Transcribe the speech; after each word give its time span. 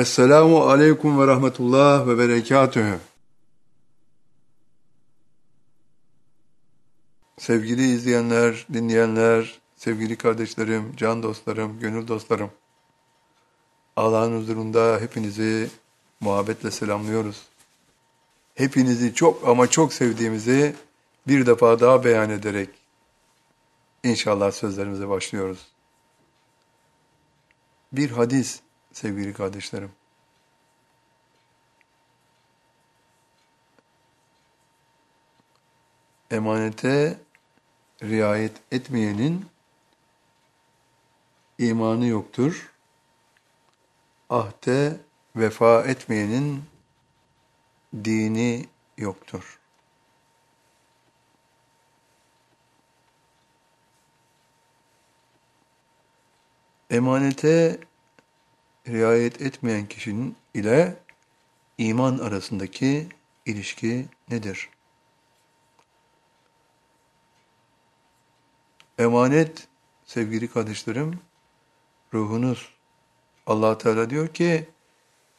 Esselamu 0.00 0.62
Aleyküm 0.62 1.20
ve 1.20 1.26
Rahmetullah 1.26 2.06
ve 2.06 2.18
Berekatühü. 2.18 2.98
Sevgili 7.38 7.92
izleyenler, 7.92 8.66
dinleyenler, 8.72 9.60
sevgili 9.76 10.16
kardeşlerim, 10.16 10.96
can 10.96 11.22
dostlarım, 11.22 11.80
gönül 11.80 12.08
dostlarım. 12.08 12.50
Allah'ın 13.96 14.40
huzurunda 14.40 14.98
hepinizi 15.00 15.70
muhabbetle 16.20 16.70
selamlıyoruz. 16.70 17.42
Hepinizi 18.54 19.14
çok 19.14 19.48
ama 19.48 19.66
çok 19.66 19.92
sevdiğimizi 19.92 20.76
bir 21.26 21.46
defa 21.46 21.80
daha 21.80 22.04
beyan 22.04 22.30
ederek 22.30 22.68
inşallah 24.04 24.52
sözlerimize 24.52 25.08
başlıyoruz. 25.08 25.66
Bir 27.92 28.10
hadis 28.10 28.60
sevgili 28.92 29.32
kardeşlerim. 29.32 29.92
Emanete 36.30 37.20
riayet 38.02 38.52
etmeyenin 38.72 39.46
imanı 41.58 42.06
yoktur. 42.06 42.72
Ahde 44.30 45.00
vefa 45.36 45.82
etmeyenin 45.82 46.64
dini 48.04 48.68
yoktur. 48.98 49.60
Emanete 56.90 57.78
riayet 58.92 59.42
etmeyen 59.42 59.86
kişinin 59.86 60.36
ile 60.54 60.96
iman 61.78 62.18
arasındaki 62.18 63.08
ilişki 63.46 64.06
nedir? 64.30 64.68
Emanet 68.98 69.68
sevgili 70.04 70.48
kardeşlerim 70.48 71.20
ruhunuz. 72.14 72.68
Allah 73.46 73.78
Teala 73.78 74.10
diyor 74.10 74.28
ki 74.28 74.68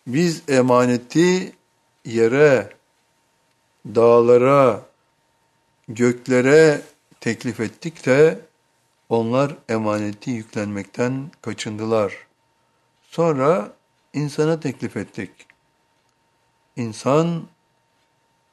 biz 0.08 0.50
emaneti 0.50 1.56
yere, 2.06 2.74
dağlara, 3.86 4.86
göklere 5.88 6.82
teklif 7.20 7.60
ettik 7.60 8.06
de 8.06 8.40
onlar 9.10 9.56
emaneti 9.70 10.32
yüklenmekten 10.32 11.32
kaçındılar. 11.42 12.31
Sonra 13.12 13.74
insana 14.14 14.60
teklif 14.60 14.98
ettik. 14.98 15.32
İnsan 16.76 17.48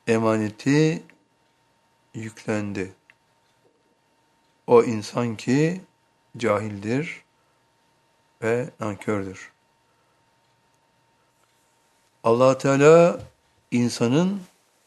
emaneti 0.06 1.03
yüklendi. 2.14 2.92
O 4.67 4.84
insan 4.84 5.36
ki 5.36 5.81
cahildir 6.36 7.25
ve 8.42 8.70
nankördür. 8.81 9.53
allah 12.25 12.59
Teala 12.59 13.20
insanın 13.70 14.42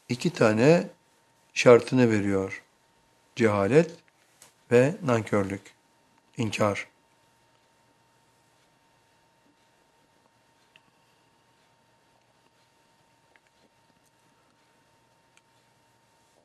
iki 0.10 0.34
tane 0.34 0.90
şartını 1.54 2.12
veriyor. 2.12 2.64
Cehalet 3.36 3.92
ve 4.72 4.96
nankörlük, 5.04 5.74
inkar. 6.38 6.91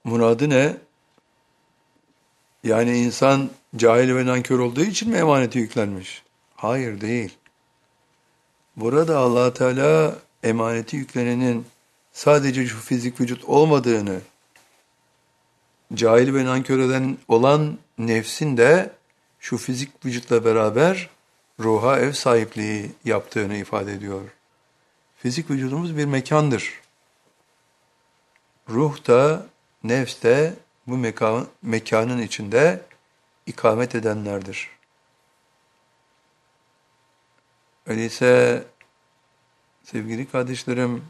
Muradı 0.07 0.51
ne? 0.51 0.77
Yani 2.65 2.99
insan 2.99 3.51
cahil 3.77 4.15
ve 4.15 4.27
nankör 4.27 4.59
olduğu 4.59 4.85
için 4.85 5.11
mi 5.11 5.17
emaneti 5.17 5.59
yüklenmiş? 5.59 6.23
Hayır 6.57 7.01
değil. 7.01 7.37
Burada 8.77 9.19
allah 9.19 9.55
Teala 9.55 10.19
emaneti 10.43 10.97
yüklenenin 10.97 11.67
sadece 12.13 12.67
şu 12.67 12.81
fizik 12.81 13.21
vücut 13.21 13.45
olmadığını, 13.45 14.21
cahil 15.95 16.35
ve 16.35 16.45
nankör 16.45 16.79
eden 16.79 17.19
olan 17.29 17.79
nefsin 17.99 18.57
de 18.57 18.93
şu 19.41 19.57
fizik 19.57 20.07
vücutla 20.07 20.45
beraber 20.45 21.11
ruha 21.61 21.99
ev 21.99 22.13
sahipliği 22.13 22.93
yaptığını 23.05 23.57
ifade 23.57 23.93
ediyor. 23.93 24.23
Fizik 25.17 25.51
vücudumuz 25.51 25.97
bir 25.97 26.05
mekandır. 26.05 26.81
Ruh 28.69 29.07
da 29.07 29.47
Nefs 29.89 30.23
de 30.23 30.55
bu 30.87 30.97
mekan, 30.97 31.49
mekanın 31.63 32.23
içinde 32.23 32.83
ikamet 33.47 33.95
edenlerdir. 33.95 34.71
Öyleyse 37.87 38.65
sevgili 39.85 40.31
kardeşlerim, 40.31 41.05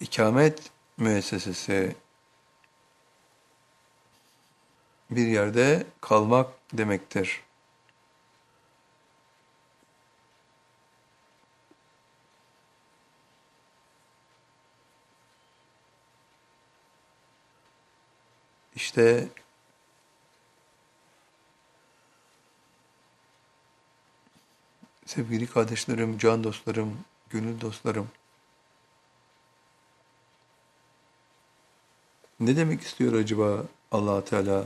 ikamet 0.00 0.70
müessesesi 0.96 1.96
bir 5.10 5.26
yerde 5.26 5.86
kalmak 6.00 6.50
demektir. 6.72 7.45
İşte 18.96 19.28
sevgili 25.06 25.46
kardeşlerim, 25.46 26.18
can 26.18 26.44
dostlarım, 26.44 26.98
gönül 27.30 27.60
dostlarım. 27.60 28.08
Ne 32.40 32.56
demek 32.56 32.82
istiyor 32.82 33.12
acaba 33.12 33.64
allah 33.92 34.24
Teala? 34.24 34.64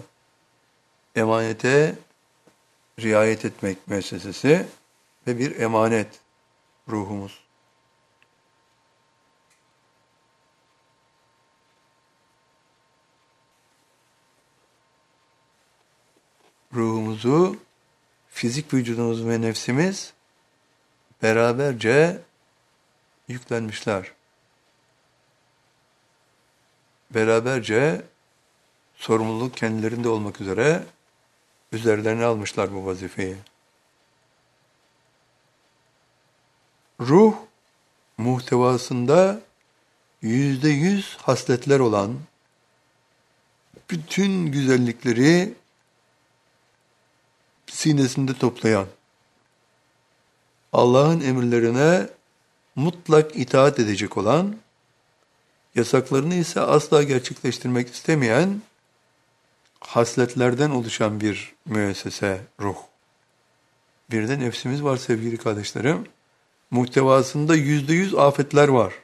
Emanete 1.17 1.99
riayet 3.01 3.45
etmek 3.45 3.89
müessesesi 3.89 4.67
ve 5.27 5.39
bir 5.39 5.61
emanet 5.61 6.21
ruhumuz. 6.89 7.50
Ruhumuzu, 16.75 17.57
fizik 18.29 18.75
vücudumuz 18.75 19.27
ve 19.27 19.41
nefsimiz 19.41 20.13
beraberce 21.23 22.21
yüklenmişler. 23.29 24.13
Beraberce 27.11 28.03
sorumluluk 28.97 29.57
kendilerinde 29.57 30.09
olmak 30.09 30.41
üzere 30.41 30.85
üzerlerine 31.73 32.25
almışlar 32.25 32.75
bu 32.75 32.87
vazifeyi. 32.87 33.37
Ruh 37.01 37.35
muhtevasında 38.19 39.41
yüzde 40.23 40.69
yüz 40.69 41.17
hasletler 41.17 41.81
olan, 41.81 42.19
bütün 43.91 44.47
güzellikleri 44.47 45.55
sinesinde 47.71 48.34
toplayan, 48.34 48.87
Allah'ın 50.72 51.21
emirlerine 51.21 52.09
mutlak 52.77 53.37
itaat 53.37 53.78
edecek 53.78 54.17
olan, 54.17 54.57
yasaklarını 55.75 56.34
ise 56.34 56.61
asla 56.61 57.03
gerçekleştirmek 57.03 57.95
istemeyen, 57.95 58.63
hasletlerden 59.81 60.71
oluşan 60.71 61.21
bir 61.21 61.53
müessese, 61.67 62.41
ruh. 62.61 62.77
Bir 64.11 64.28
de 64.28 64.39
nefsimiz 64.39 64.83
var 64.84 64.97
sevgili 64.97 65.37
kardeşlerim. 65.37 66.07
Muhtevasında 66.71 67.57
yüzde 67.57 67.95
yüz 67.95 68.15
afetler 68.15 68.69
var. 68.69 68.95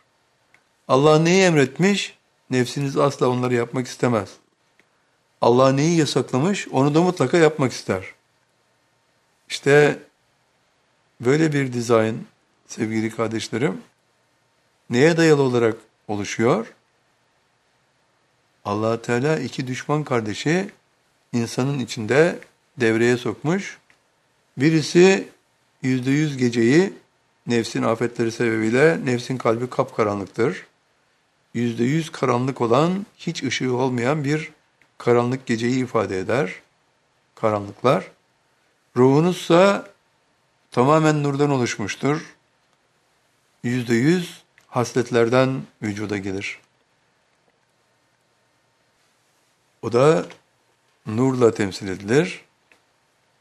Allah 0.89 1.19
neyi 1.19 1.43
emretmiş? 1.43 2.17
Nefsiniz 2.51 2.97
asla 2.97 3.29
onları 3.29 3.55
yapmak 3.55 3.87
istemez. 3.87 4.31
Allah 5.41 5.73
neyi 5.73 5.99
yasaklamış? 5.99 6.69
Onu 6.69 6.95
da 6.95 7.03
mutlaka 7.03 7.37
yapmak 7.37 7.73
ister. 7.73 8.16
İşte 9.49 9.99
böyle 11.21 11.53
bir 11.53 11.73
dizayn 11.73 12.17
sevgili 12.67 13.11
kardeşlerim 13.11 13.81
neye 14.91 15.17
dayalı 15.17 15.43
olarak 15.43 15.77
oluşuyor? 16.09 16.67
allah 18.67 19.03
Teala 19.03 19.39
iki 19.39 19.67
düşman 19.67 20.05
kardeşi 20.05 20.71
insanın 21.33 21.79
içinde 21.79 22.39
devreye 22.81 23.17
sokmuş. 23.17 23.79
Birisi 24.57 25.29
yüzde 25.83 26.11
yüz 26.11 26.37
geceyi 26.37 26.93
nefsin 27.47 27.83
afetleri 27.83 28.33
sebebiyle 28.33 29.07
nefsin 29.07 29.37
kalbi 29.37 29.71
kapkaranlıktır. 29.71 30.67
Yüzde 31.55 31.85
yüz 31.85 32.13
karanlık 32.13 32.61
olan, 32.61 33.07
hiç 33.19 33.43
ışığı 33.43 33.77
olmayan 33.77 34.25
bir 34.25 34.51
karanlık 34.99 35.47
geceyi 35.47 35.85
ifade 35.85 36.19
eder. 36.19 36.53
Karanlıklar. 37.35 38.11
Ruhunuzsa 38.97 39.89
tamamen 40.71 41.23
nurdan 41.23 41.51
oluşmuştur. 41.51 42.37
Yüzde 43.63 43.95
yüz 43.95 44.43
hasletlerden 44.69 45.63
vücuda 45.83 46.17
gelir. 46.17 46.61
O 49.83 49.93
da 49.93 50.27
nurla 51.07 51.55
temsil 51.55 51.89
edilir, 51.89 52.45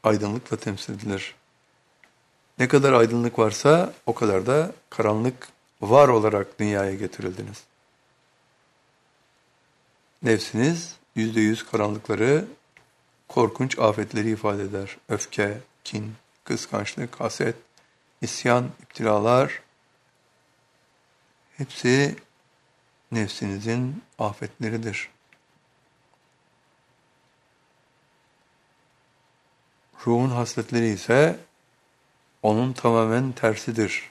aydınlıkla 0.02 0.56
temsil 0.56 0.94
edilir. 0.94 1.34
Ne 2.58 2.68
kadar 2.68 2.92
aydınlık 2.92 3.38
varsa 3.38 3.94
o 4.06 4.14
kadar 4.14 4.46
da 4.46 4.72
karanlık 4.90 5.48
var 5.80 6.08
olarak 6.08 6.58
dünyaya 6.58 6.94
getirildiniz. 6.94 7.62
Nefsiniz 10.22 10.96
yüzde 11.14 11.40
yüz 11.40 11.66
karanlıkları, 11.66 12.44
korkunç 13.28 13.78
afetleri 13.78 14.30
ifade 14.30 14.62
eder. 14.62 14.96
Öfke, 15.08 15.58
kin, 15.84 16.14
kıskançlık, 16.44 17.20
haset, 17.20 17.56
isyan, 18.22 18.70
iptilalar, 18.82 19.62
hepsi 21.56 22.16
nefsinizin 23.12 24.02
afetleridir. 24.18 25.10
Ruhun 30.06 30.30
hasletleri 30.30 30.86
ise 30.86 31.38
onun 32.42 32.72
tamamen 32.72 33.32
tersidir. 33.32 34.10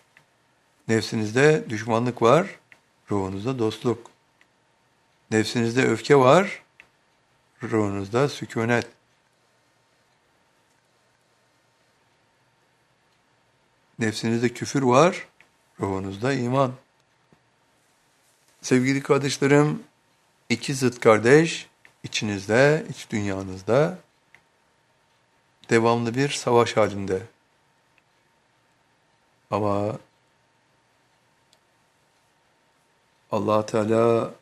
Nefsinizde 0.87 1.65
düşmanlık 1.69 2.21
var, 2.21 2.59
ruhunuzda 3.11 3.59
dostluk. 3.59 4.11
Nefsinizde 5.31 5.85
öfke 5.85 6.15
var, 6.15 6.63
ruhunuzda 7.63 8.29
sükunet. 8.29 8.87
Nefsinizde 13.99 14.49
küfür 14.49 14.81
var, 14.81 15.27
ruhunuzda 15.79 16.33
iman. 16.33 16.73
Sevgili 18.61 19.03
kardeşlerim, 19.03 19.83
iki 20.49 20.73
zıt 20.73 20.99
kardeş 20.99 21.67
içinizde, 22.03 22.85
iç 22.89 23.09
dünyanızda 23.09 23.97
devamlı 25.69 26.15
bir 26.15 26.29
savaş 26.29 26.77
halinde. 26.77 27.21
Ama 29.51 29.99
allah 33.31 33.65
Teala 33.65 34.33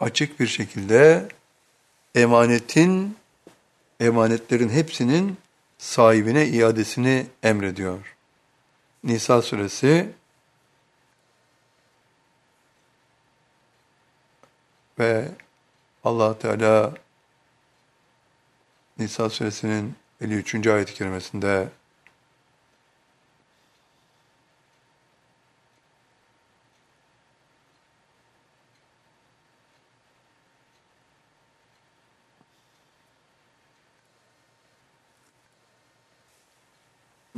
açık 0.00 0.40
bir 0.40 0.46
şekilde 0.46 1.28
emanetin, 2.14 3.16
emanetlerin 4.00 4.68
hepsinin 4.68 5.38
sahibine 5.78 6.46
iadesini 6.46 7.26
emrediyor. 7.42 8.16
Nisa 9.04 9.42
suresi 9.42 10.12
ve 14.98 15.28
allah 16.04 16.38
Teala 16.38 16.94
Nisa 18.98 19.30
suresinin 19.30 19.94
53. 20.20 20.66
ayet-i 20.66 20.94
kerimesinde 20.94 21.68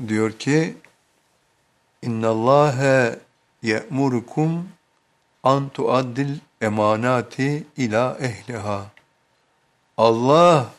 diyor 0.09 0.33
ki 0.33 0.77
İnna 2.03 2.29
Allahe 2.29 3.19
ye'murukum 3.63 4.69
an 5.43 5.69
tuaddil 5.69 6.39
emanati 6.61 7.67
ila 7.77 8.19
ehliha. 8.21 8.87
Allah 9.97 10.71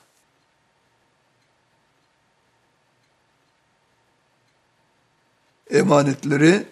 emanetleri 5.71 6.67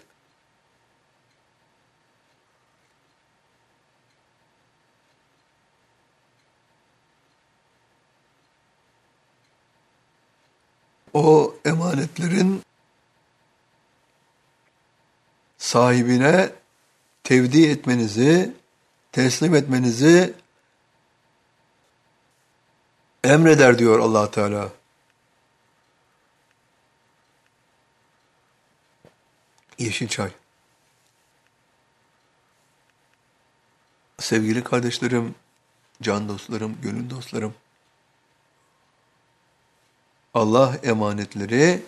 o 11.13 11.56
emanetlerin 11.65 12.61
sahibine 15.57 16.50
tevdi 17.23 17.67
etmenizi, 17.67 18.53
teslim 19.11 19.56
etmenizi 19.56 20.33
emreder 23.23 23.79
diyor 23.79 24.00
allah 24.00 24.31
Teala. 24.31 24.69
Yeşil 29.79 30.07
çay. 30.07 30.31
Sevgili 34.19 34.63
kardeşlerim, 34.63 35.35
can 36.01 36.29
dostlarım, 36.29 36.81
gönül 36.81 37.09
dostlarım. 37.09 37.53
Allah 40.39 40.77
emanetleri 40.83 41.83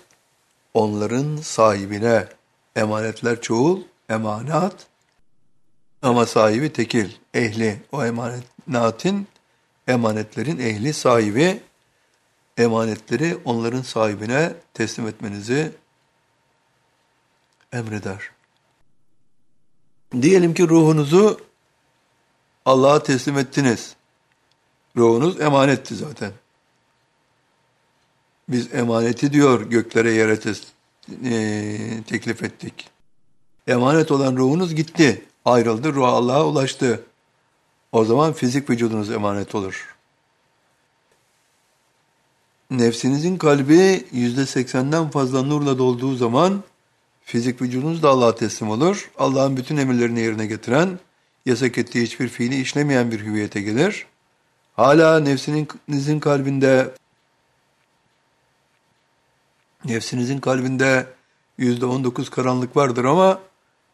onların 0.73 1.37
sahibine, 1.37 2.27
emanetler 2.75 3.41
çoğul, 3.41 3.81
emanat 4.09 4.87
ama 6.01 6.25
sahibi 6.25 6.73
tekil, 6.73 7.11
ehli. 7.33 7.81
O 7.91 8.05
emanetin, 8.05 9.27
emanetlerin 9.87 10.59
ehli 10.59 10.93
sahibi, 10.93 11.61
emanetleri 12.57 13.37
onların 13.45 13.81
sahibine 13.81 14.53
teslim 14.73 15.07
etmenizi 15.07 15.71
emreder. 17.73 18.29
Diyelim 20.21 20.53
ki 20.53 20.69
ruhunuzu 20.69 21.41
Allah'a 22.65 23.03
teslim 23.03 23.37
ettiniz. 23.37 23.95
Ruhunuz 24.97 25.41
emanetti 25.41 25.95
zaten. 25.95 26.31
Biz 28.51 28.73
emaneti 28.73 29.33
diyor 29.33 29.61
göklere 29.61 30.11
yere 30.11 30.39
tes 30.39 30.63
e 31.25 32.03
teklif 32.07 32.43
ettik. 32.43 32.89
Emanet 33.67 34.11
olan 34.11 34.37
ruhunuz 34.37 34.75
gitti, 34.75 35.25
ayrıldı, 35.45 35.93
ruh 35.93 36.07
Allah'a 36.07 36.47
ulaştı. 36.47 37.03
O 37.91 38.05
zaman 38.05 38.33
fizik 38.33 38.69
vücudunuz 38.69 39.11
emanet 39.11 39.55
olur. 39.55 39.95
Nefsinizin 42.71 43.37
kalbi 43.37 44.05
yüzde 44.11 44.45
seksenden 44.45 45.09
fazla 45.09 45.43
nurla 45.43 45.77
dolduğu 45.77 46.15
zaman 46.15 46.63
Fizik 47.31 47.61
vücudunuz 47.61 48.03
da 48.03 48.09
Allah'a 48.09 48.35
teslim 48.35 48.69
olur. 48.69 49.11
Allah'ın 49.17 49.57
bütün 49.57 49.77
emirlerini 49.77 50.19
yerine 50.19 50.45
getiren, 50.45 50.99
yasak 51.45 51.77
ettiği 51.77 52.03
hiçbir 52.03 52.27
fiili 52.27 52.61
işlemeyen 52.61 53.11
bir 53.11 53.19
hüviyete 53.19 53.61
gelir. 53.61 54.05
Hala 54.75 55.19
nefsinizin 55.19 56.19
kalbinde 56.19 56.91
nefsinizin 59.85 60.39
kalbinde 60.39 61.07
yüzde 61.57 61.85
on 61.85 62.03
dokuz 62.03 62.29
karanlık 62.29 62.75
vardır 62.77 63.05
ama 63.05 63.39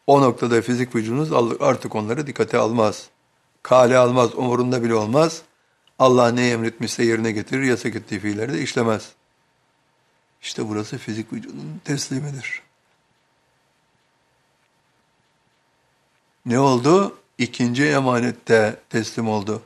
o 0.08 0.22
noktada 0.22 0.62
fizik 0.62 0.96
vücudunuz 0.96 1.34
artık 1.60 1.96
onları 1.96 2.28
dikkate 2.28 2.58
almaz. 2.58 3.10
Kale 3.64 3.98
almaz, 3.98 4.36
umurunda 4.36 4.84
bile 4.84 4.96
olmaz. 4.96 5.42
Allah 6.00 6.32
ne 6.32 6.50
emretmişse 6.50 7.04
yerine 7.04 7.32
getirir, 7.32 7.64
yasak 7.64 7.96
ettiği 7.96 8.20
fiilleri 8.20 8.54
de 8.54 8.62
işlemez. 8.62 9.12
İşte 10.42 10.70
burası 10.70 10.98
fizik 10.98 11.34
vücudun 11.34 11.82
teslimidir. 11.86 12.68
ne 16.48 16.60
oldu? 16.60 17.16
İkinci 17.38 17.86
emanette 17.86 18.80
teslim 18.90 19.30
oldu. 19.30 19.62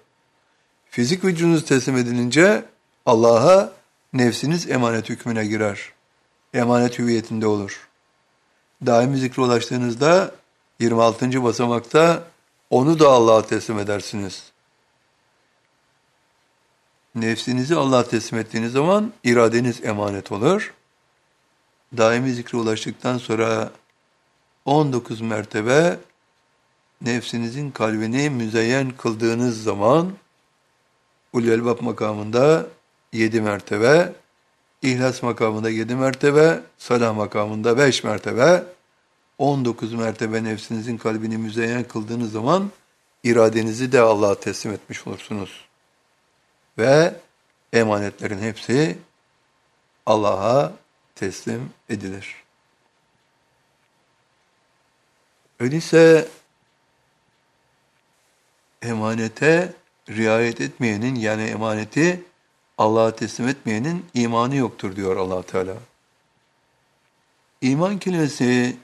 Fizik 0.90 1.26
vücudunuz 1.26 1.66
teslim 1.66 1.98
edilince 1.98 2.66
Allah'a 3.06 3.74
nefsiniz 4.14 4.70
emanet 4.70 5.10
hükmüne 5.10 5.46
girer. 5.46 5.92
Emanet 6.54 7.00
hüviyetinde 7.00 7.48
olur. 7.48 7.88
Daimi 8.86 9.18
zikre 9.18 9.42
ulaştığınızda 9.42 10.36
26. 10.80 11.44
basamakta 11.44 12.24
onu 12.70 13.00
da 13.00 13.10
Allah'a 13.10 13.48
teslim 13.48 13.80
edersiniz. 13.80 14.52
Nefsinizi 17.16 17.76
Allah'a 17.76 18.08
teslim 18.08 18.40
ettiğiniz 18.40 18.72
zaman 18.72 19.14
iradeniz 19.24 19.86
emanet 19.86 20.32
olur. 20.32 20.74
Daimi 21.98 22.34
zikre 22.34 22.58
ulaştıktan 22.58 23.18
sonra 23.18 23.72
19 24.66 25.22
mertebe 25.22 26.00
nefsinizin 27.02 27.72
kalbini 27.72 28.30
müzeyyen 28.30 28.92
kıldığınız 28.92 29.64
zaman 29.64 30.14
Ulul 31.34 31.82
makamında 31.82 32.68
7 33.14 33.42
mertebe, 33.42 34.14
İhlas 34.82 35.24
makamında 35.24 35.70
7 35.70 35.96
mertebe, 35.96 36.60
Salah 36.78 37.16
makamında 37.16 37.78
5 37.78 38.04
mertebe, 38.04 38.64
19 39.38 39.94
mertebe 39.94 40.44
nefsinizin 40.44 40.98
kalbini 40.98 41.38
müzeyyen 41.38 41.84
kıldığınız 41.84 42.32
zaman 42.32 42.72
iradenizi 43.24 43.92
de 43.92 44.00
Allah'a 44.00 44.40
teslim 44.40 44.74
etmiş 44.74 45.08
olursunuz. 45.08 45.66
Ve 46.78 47.16
emanetlerin 47.74 48.40
hepsi 48.40 48.98
Allah'a 50.06 50.74
teslim 51.16 51.70
edilir. 51.90 52.36
Öyleyse 55.60 56.28
emanete 58.82 59.74
riayet 60.10 60.62
etmeyenin 60.62 61.16
yani 61.16 61.44
emaneti 61.44 62.24
Allah'a 62.82 63.16
teslim 63.16 63.48
etmeyenin 63.48 64.06
imanı 64.14 64.56
yoktur 64.56 64.96
diyor 64.96 65.18
allah 65.18 65.44
Teala. 65.44 65.78
İman 67.62 68.00
kelimesi, 68.00 68.78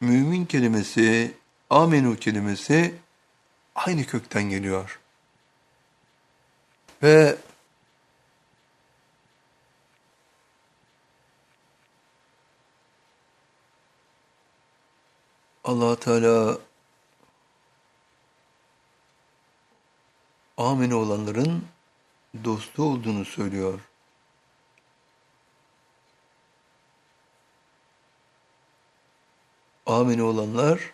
mümin 0.00 0.44
kelimesi, 0.44 1.34
amenu 1.70 2.16
kelimesi 2.16 2.94
aynı 3.74 4.04
kökten 4.04 4.42
geliyor. 4.42 5.00
Ve 7.02 7.36
allah 15.64 15.96
Teala 15.96 16.58
amin 20.56 20.90
olanların 20.90 21.71
dostu 22.44 22.82
olduğunu 22.82 23.24
söylüyor. 23.24 23.80
Amin 29.86 30.18
olanlar 30.18 30.92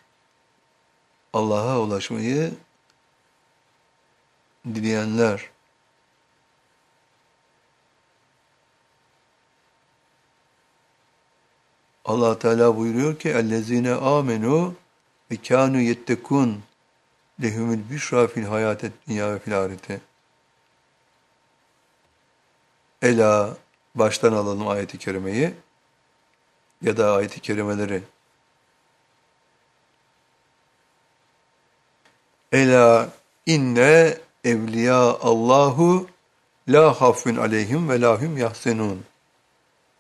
Allah'a 1.33 1.81
ulaşmayı 1.81 2.55
dileyenler. 4.65 5.51
Allah 12.05 12.39
Teala 12.39 12.77
buyuruyor 12.77 13.19
ki 13.19 13.29
ellezine 13.29 13.93
amenu 13.93 14.75
ve 15.31 15.37
kanu 15.37 15.81
yettekun 15.81 16.63
lehumul 17.43 17.91
büşra 17.91 18.29
fil 18.29 18.45
hayatet 18.45 18.93
dünya 19.09 19.35
ve 19.35 19.39
fil 19.39 19.61
ahirete. 19.61 20.08
Ela 23.03 23.57
baştan 23.95 24.33
alalım 24.33 24.69
ayeti 24.69 24.99
kerimeyi 24.99 25.55
ya 26.83 26.97
da 26.97 27.15
ayeti 27.15 27.41
kerimeleri. 27.41 28.03
Ela 32.53 33.11
inne 33.47 34.17
evliya 34.45 34.97
Allahu 34.99 36.09
la 36.69 37.01
hafun 37.01 37.37
aleyhim 37.37 37.89
ve 37.89 38.01
lahum 38.01 38.37
yahsenun. 38.37 39.05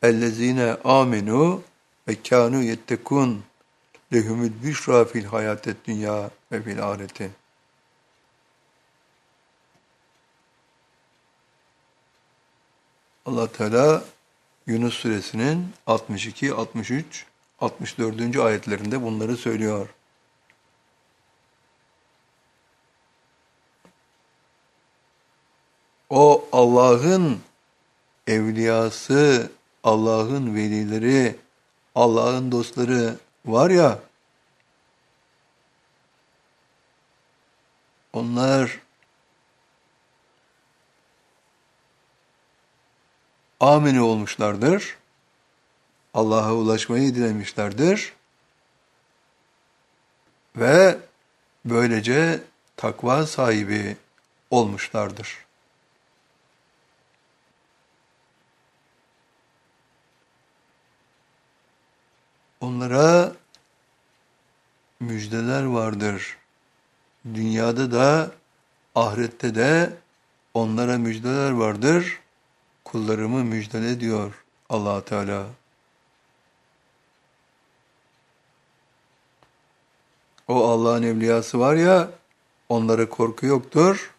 Ellezine 0.02 0.76
amenu 0.84 1.62
ve 2.08 2.22
kanu 2.22 2.62
yettekun 2.62 3.42
lehumul 4.12 4.50
büşra 4.62 5.04
fil 5.04 5.24
hayatet 5.24 5.86
dünya 5.86 6.30
ve 6.52 6.62
fil 6.62 6.88
ahireti. 6.88 7.30
Allah 13.28 13.52
Teala 13.52 14.04
Yunus 14.66 14.94
suresinin 14.94 15.72
62, 15.86 16.54
63, 16.54 17.26
64. 17.60 18.36
ayetlerinde 18.36 19.02
bunları 19.02 19.36
söylüyor. 19.36 19.88
O 26.10 26.48
Allah'ın 26.52 27.40
evliyası, 28.26 29.50
Allah'ın 29.84 30.54
velileri, 30.54 31.36
Allah'ın 31.94 32.52
dostları 32.52 33.16
var 33.46 33.70
ya, 33.70 33.98
onlar 38.12 38.80
amini 43.60 44.00
olmuşlardır. 44.00 44.96
Allah'a 46.14 46.54
ulaşmayı 46.54 47.14
dilemişlerdir. 47.14 48.12
Ve 50.56 50.98
böylece 51.64 52.40
takva 52.76 53.26
sahibi 53.26 53.96
olmuşlardır. 54.50 55.44
Onlara 62.60 63.32
müjdeler 65.00 65.64
vardır. 65.64 66.36
Dünyada 67.34 67.92
da 67.92 68.30
ahirette 68.94 69.54
de 69.54 69.92
onlara 70.54 70.98
müjdeler 70.98 71.50
vardır 71.50 72.20
kullarımı 72.92 73.44
müjdele 73.44 74.00
diyor 74.00 74.44
allah 74.68 75.04
Teala. 75.04 75.46
O 80.48 80.68
Allah'ın 80.68 81.02
evliyası 81.02 81.60
var 81.60 81.74
ya, 81.74 82.10
onlara 82.68 83.08
korku 83.08 83.46
yoktur 83.46 84.14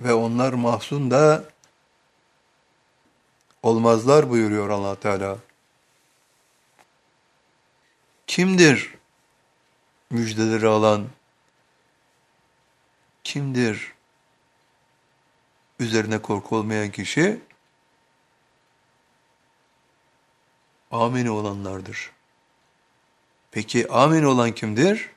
ve 0.00 0.14
onlar 0.14 0.52
mahzun 0.52 1.10
da 1.10 1.44
olmazlar 3.62 4.30
buyuruyor 4.30 4.68
allah 4.68 5.00
Teala. 5.00 5.38
Kimdir 8.26 8.94
müjdeleri 10.10 10.66
alan? 10.66 11.06
Kimdir 13.24 13.95
üzerine 15.78 16.22
korku 16.22 16.56
olmayan 16.56 16.90
kişi 16.90 17.40
amin 20.90 21.26
olanlardır. 21.26 22.10
Peki 23.50 23.92
amin 23.92 24.22
olan 24.22 24.52
kimdir? 24.52 25.10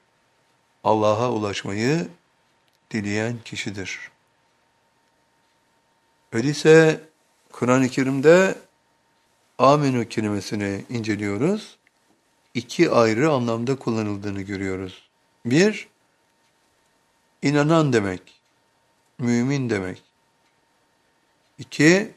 Allah'a 0.84 1.32
ulaşmayı 1.32 2.08
dileyen 2.92 3.38
kişidir. 3.46 4.12
Öyleyse 6.32 7.02
Kur'an-ı 7.52 7.90
Kerim'de 7.90 8.56
aminu 9.58 10.08
kelimesini 10.08 10.86
inceliyoruz. 10.90 11.78
İki 12.54 12.92
ayrı 12.92 13.32
anlamda 13.32 13.76
kullanıldığını 13.76 14.42
görüyoruz. 14.42 15.10
Bir, 15.46 15.88
inanan 17.42 17.94
demek, 17.94 18.42
mümin 19.18 19.70
demek. 19.70 20.09
İki, 21.60 22.12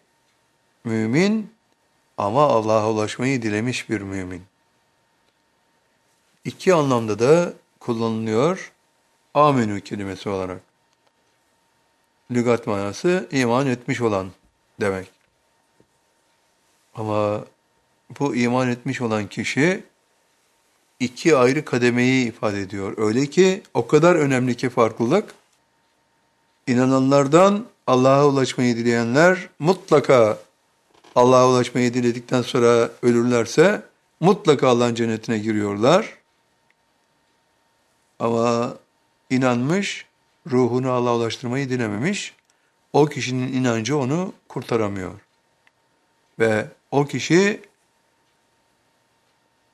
mümin 0.84 1.54
ama 2.18 2.42
Allah'a 2.42 2.90
ulaşmayı 2.90 3.42
dilemiş 3.42 3.90
bir 3.90 4.00
mümin. 4.00 4.42
İki 6.44 6.74
anlamda 6.74 7.18
da 7.18 7.52
kullanılıyor 7.80 8.72
amenü 9.34 9.80
kelimesi 9.80 10.28
olarak. 10.28 10.60
Lügat 12.30 12.66
manası 12.66 13.28
iman 13.30 13.66
etmiş 13.66 14.00
olan 14.00 14.32
demek. 14.80 15.10
Ama 16.94 17.44
bu 18.20 18.36
iman 18.36 18.68
etmiş 18.68 19.00
olan 19.00 19.26
kişi 19.26 19.84
iki 21.00 21.36
ayrı 21.36 21.64
kademeyi 21.64 22.28
ifade 22.28 22.60
ediyor. 22.60 22.94
Öyle 22.96 23.26
ki 23.26 23.62
o 23.74 23.86
kadar 23.86 24.14
önemli 24.14 24.56
ki 24.56 24.68
farklılık, 24.70 25.34
inananlardan 26.66 27.66
Allah'a 27.86 28.26
ulaşmayı 28.26 28.76
dileyenler 28.76 29.48
mutlaka 29.58 30.38
Allah'a 31.14 31.48
ulaşmayı 31.48 31.94
diledikten 31.94 32.42
sonra 32.42 32.90
ölürlerse 33.02 33.82
mutlaka 34.20 34.68
Allah'ın 34.68 34.94
cennetine 34.94 35.38
giriyorlar. 35.38 36.18
Ama 38.18 38.74
inanmış, 39.30 40.06
ruhunu 40.50 40.90
Allah'a 40.90 41.16
ulaştırmayı 41.16 41.68
dilememiş. 41.68 42.34
O 42.92 43.06
kişinin 43.06 43.52
inancı 43.52 43.98
onu 43.98 44.32
kurtaramıyor. 44.48 45.12
Ve 46.38 46.66
o 46.90 47.06
kişi 47.06 47.60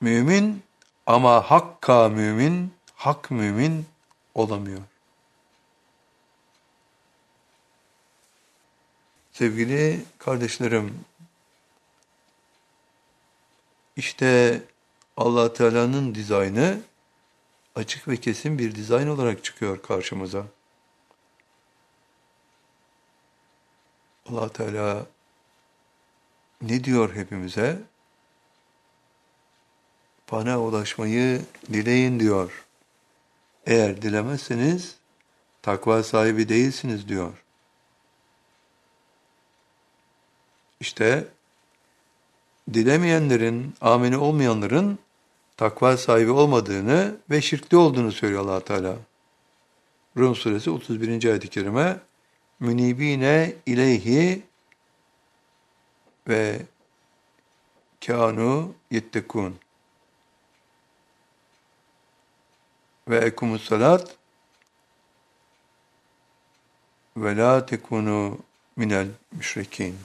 mümin 0.00 0.62
ama 1.06 1.50
hakka 1.50 2.08
mümin, 2.08 2.72
hak 2.94 3.30
mümin 3.30 3.86
olamıyor. 4.34 4.80
Sevgili 9.38 10.00
kardeşlerim, 10.18 11.04
işte 13.97 14.62
allah 15.16 15.52
Teala'nın 15.52 16.14
dizaynı 16.14 16.80
açık 17.75 18.09
ve 18.09 18.16
kesin 18.16 18.59
bir 18.59 18.75
dizayn 18.75 19.07
olarak 19.07 19.45
çıkıyor 19.45 19.83
karşımıza. 19.83 20.47
allah 24.28 24.49
Teala 24.49 25.07
ne 26.62 26.85
diyor 26.85 27.14
hepimize? 27.14 27.83
Bana 30.33 30.61
ulaşmayı 30.61 31.42
dileyin 31.73 32.21
diyor. 32.21 32.66
Eğer 33.66 34.02
dilemezseniz 34.02 34.97
takva 35.62 36.02
sahibi 36.02 36.49
değilsiniz 36.49 37.09
diyor. 37.09 37.33
İşte 40.80 41.28
dilemeyenlerin, 42.75 43.75
ameni 43.80 44.16
olmayanların 44.16 44.99
takva 45.56 45.97
sahibi 45.97 46.30
olmadığını 46.30 47.16
ve 47.30 47.40
şirkli 47.40 47.76
olduğunu 47.76 48.12
söylüyor 48.12 48.42
allah 48.42 48.61
Teala. 48.61 48.97
Rum 50.16 50.35
suresi 50.35 50.70
31. 50.70 51.25
ayet-i 51.25 51.49
kerime 51.49 51.97
münibine 52.61 53.54
ileyhi 53.66 54.42
ve 56.28 56.62
kanu 58.06 58.75
yettekun 58.90 59.56
ve 63.08 63.16
ekumus 63.18 63.68
salat 63.68 64.16
ve 67.16 67.37
la 67.37 67.66
tekunu 67.66 68.38
minel 68.76 69.08
müşrikin. 69.32 69.99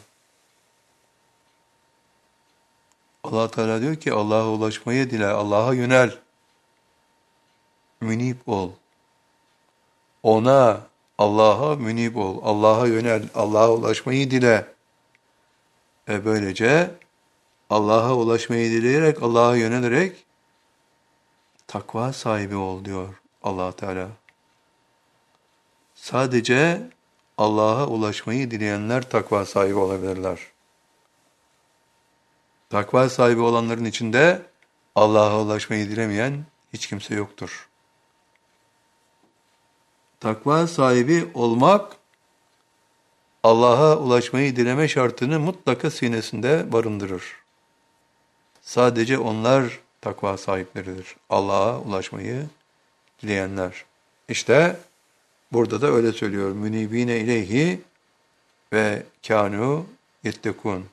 Allah 3.24 3.52
Teala 3.52 3.82
diyor 3.82 3.96
ki 3.96 4.14
Allah'a 4.14 4.50
ulaşmayı 4.50 5.10
dile, 5.10 5.28
Allah'a 5.28 5.74
yönel. 5.74 6.18
Münip 8.02 8.50
ol. 8.50 8.72
Ona, 10.24 10.82
Allah'a 11.18 11.76
münip 11.76 12.18
ol. 12.18 12.40
Allah'a 12.44 12.88
yönel, 12.88 13.24
Allah'a 13.36 13.72
ulaşmayı 13.72 14.32
dile. 14.32 14.74
Ve 16.08 16.26
böylece 16.26 16.92
Allah'a 17.70 18.16
ulaşmayı 18.16 18.72
dileyerek, 18.72 19.24
Allah'a 19.24 19.56
yönelerek 19.56 20.26
takva 21.68 22.14
sahibi 22.14 22.56
ol 22.56 22.86
diyor 22.86 23.22
allah 23.44 23.72
Teala. 23.72 24.08
Sadece 25.96 26.90
Allah'a 27.38 27.88
ulaşmayı 27.88 28.52
dileyenler 28.52 29.10
takva 29.10 29.46
sahibi 29.46 29.76
olabilirler. 29.76 30.40
Takva 32.74 33.10
sahibi 33.10 33.42
olanların 33.42 33.86
içinde 33.86 34.42
Allah'a 34.96 35.42
ulaşmayı 35.42 35.90
dilemeyen 35.90 36.44
hiç 36.74 36.88
kimse 36.88 37.16
yoktur. 37.16 37.70
Takva 40.20 40.68
sahibi 40.68 41.32
olmak, 41.34 41.96
Allah'a 43.44 43.98
ulaşmayı 43.98 44.56
dileme 44.56 44.88
şartını 44.88 45.40
mutlaka 45.40 45.92
sinesinde 45.92 46.72
barındırır. 46.72 47.36
Sadece 48.62 49.18
onlar 49.18 49.80
takva 50.02 50.38
sahipleridir. 50.38 51.16
Allah'a 51.30 51.80
ulaşmayı 51.80 52.46
dileyenler. 53.22 53.86
İşte 54.30 54.80
burada 55.52 55.82
da 55.82 55.88
öyle 55.88 56.12
söylüyor. 56.12 56.52
Münibine 56.52 57.18
ileyhi 57.20 57.82
ve 58.74 59.04
kanu 59.28 59.86
yettekun. 60.24 60.86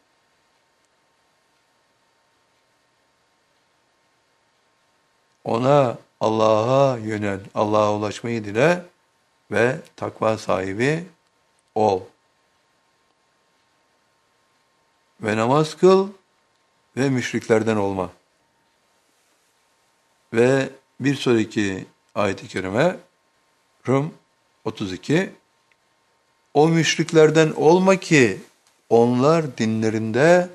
Ona 5.44 5.98
Allah'a 6.20 6.98
yönel, 6.98 7.40
Allah'a 7.54 7.94
ulaşmayı 7.94 8.44
dile 8.44 8.84
ve 9.50 9.78
takva 9.96 10.38
sahibi 10.38 11.04
ol. 11.74 12.00
Ve 15.20 15.36
namaz 15.36 15.76
kıl 15.76 16.08
ve 16.96 17.10
müşriklerden 17.10 17.76
olma. 17.76 18.10
Ve 20.32 20.68
bir 21.00 21.14
sonraki 21.14 21.86
ayet-i 22.14 22.48
kerime 22.48 22.96
Rum 23.88 24.14
32 24.64 25.32
O 26.54 26.68
müşriklerden 26.68 27.50
olma 27.50 27.96
ki 27.96 28.40
onlar 28.88 29.58
dinlerinde 29.58 30.48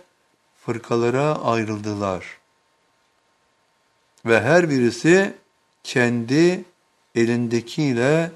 fırkalara 0.65 1.43
ayrıldılar 1.43 2.44
ve 4.25 4.41
her 4.41 4.69
birisi 4.69 5.33
kendi 5.83 6.63
elindekiyle 7.15 8.31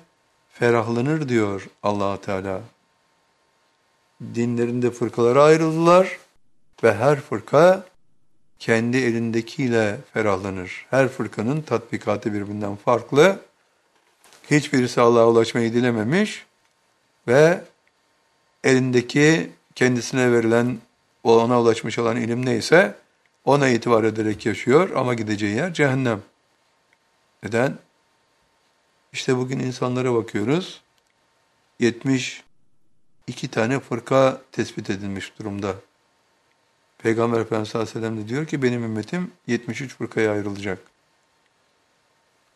ferahlanır 0.49 1.29
diyor 1.29 1.67
allah 1.83 2.21
Teala. 2.21 2.61
Dinlerinde 4.35 4.91
fırkalara 4.91 5.43
ayrıldılar 5.43 6.17
ve 6.83 6.95
her 6.95 7.19
fırka 7.19 7.83
kendi 8.59 8.97
elindekiyle 8.97 9.97
ferahlanır. 10.13 10.85
Her 10.89 11.07
fırkanın 11.07 11.61
tatbikatı 11.61 12.33
birbirinden 12.33 12.75
farklı. 12.75 13.39
Hiçbirisi 14.51 15.01
Allah'a 15.01 15.27
ulaşmayı 15.27 15.73
dilememiş 15.73 16.45
ve 17.27 17.61
elindeki 18.63 19.51
kendisine 19.75 20.31
verilen 20.31 20.77
ona 21.23 21.61
ulaşmış 21.61 21.99
olan 21.99 22.17
ilim 22.17 22.45
neyse 22.45 22.95
ona 23.49 23.69
itibar 23.69 24.03
ederek 24.03 24.45
yaşıyor 24.45 24.89
ama 24.95 25.13
gideceği 25.13 25.55
yer 25.55 25.73
cehennem. 25.73 26.21
Neden? 27.43 27.77
İşte 29.13 29.37
bugün 29.37 29.59
insanlara 29.59 30.13
bakıyoruz. 30.13 30.81
72 31.79 33.47
tane 33.51 33.79
fırka 33.79 34.41
tespit 34.51 34.89
edilmiş 34.89 35.39
durumda. 35.39 35.75
Peygamber 36.97 37.39
Efendimiz 37.39 37.69
sallallahu 37.69 37.89
aleyhi 37.89 38.05
ve 38.05 38.09
sellem 38.09 38.25
de 38.25 38.29
diyor 38.29 38.45
ki 38.47 38.61
benim 38.61 38.83
ümmetim 38.83 39.31
73 39.47 39.95
fırkaya 39.95 40.31
ayrılacak. 40.31 40.79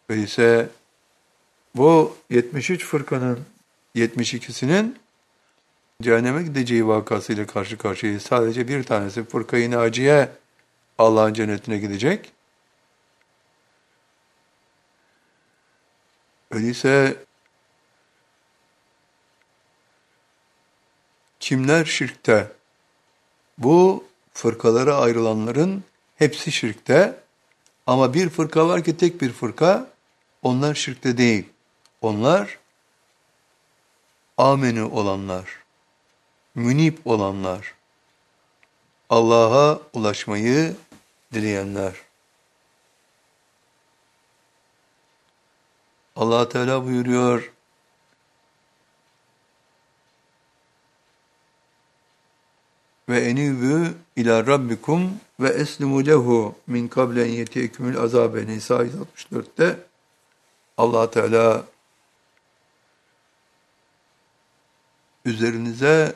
Öyleyse 0.10 0.70
bu 1.76 2.18
73 2.30 2.86
fırkanın 2.86 3.40
72'sinin 3.96 4.98
cehenneme 6.02 6.44
gideceği 6.44 6.88
vakasıyla 6.88 7.48
karşı 7.48 7.78
karşıyayız. 7.78 8.24
Sadece 8.24 8.68
bir 8.68 8.84
tanesi 8.84 9.24
fırkayı 9.24 9.72
naciye 9.72 10.30
Allah'ın 10.98 11.34
cennetine 11.34 11.78
gidecek. 11.78 12.32
Öyleyse 16.52 17.18
kimler 21.40 21.86
şirkte? 21.86 22.52
Bu 23.58 24.06
fırkalara 24.34 24.98
ayrılanların 24.98 25.84
hepsi 26.16 26.52
şirkte 26.52 27.20
ama 27.88 28.14
bir 28.14 28.30
fırka 28.30 28.68
var 28.68 28.84
ki 28.84 28.98
tek 28.98 29.22
bir 29.22 29.32
fırka 29.32 29.90
onlar 30.42 30.76
şirkte 30.76 31.18
değil. 31.18 31.50
Onlar 32.02 32.60
ameni 34.38 34.84
olanlar, 34.84 35.46
münip 36.56 37.08
olanlar, 37.08 37.76
Allah'a 39.14 39.80
ulaşmayı 39.94 40.76
dileyenler. 41.34 41.94
Allah 46.16 46.50
Teala 46.50 46.86
buyuruyor. 46.86 47.52
Ve 53.10 53.20
enibü 53.20 53.94
ila 54.16 54.48
rabbikum 54.48 55.20
ve 55.40 55.50
eslimu 55.50 56.06
lehu 56.06 56.56
min 56.68 56.88
kablen 56.88 57.28
yetiyekumul 57.28 57.96
azabe 57.96 58.48
Nisa 58.48 58.86
164'te 58.86 59.80
Allah 60.78 61.12
Teala 61.12 61.64
üzerinize 65.26 66.14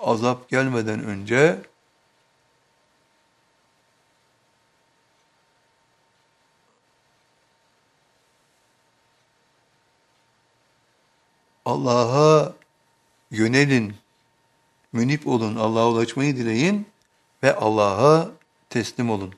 azap 0.00 0.48
gelmeden 0.48 1.04
önce 1.04 1.69
Allah'a 11.70 12.54
yönelin, 13.30 13.94
münip 14.92 15.26
olun, 15.26 15.56
Allah'a 15.56 15.88
ulaşmayı 15.88 16.36
dileyin 16.36 16.88
ve 17.42 17.56
Allah'a 17.56 18.30
teslim 18.70 19.10
olun. 19.10 19.34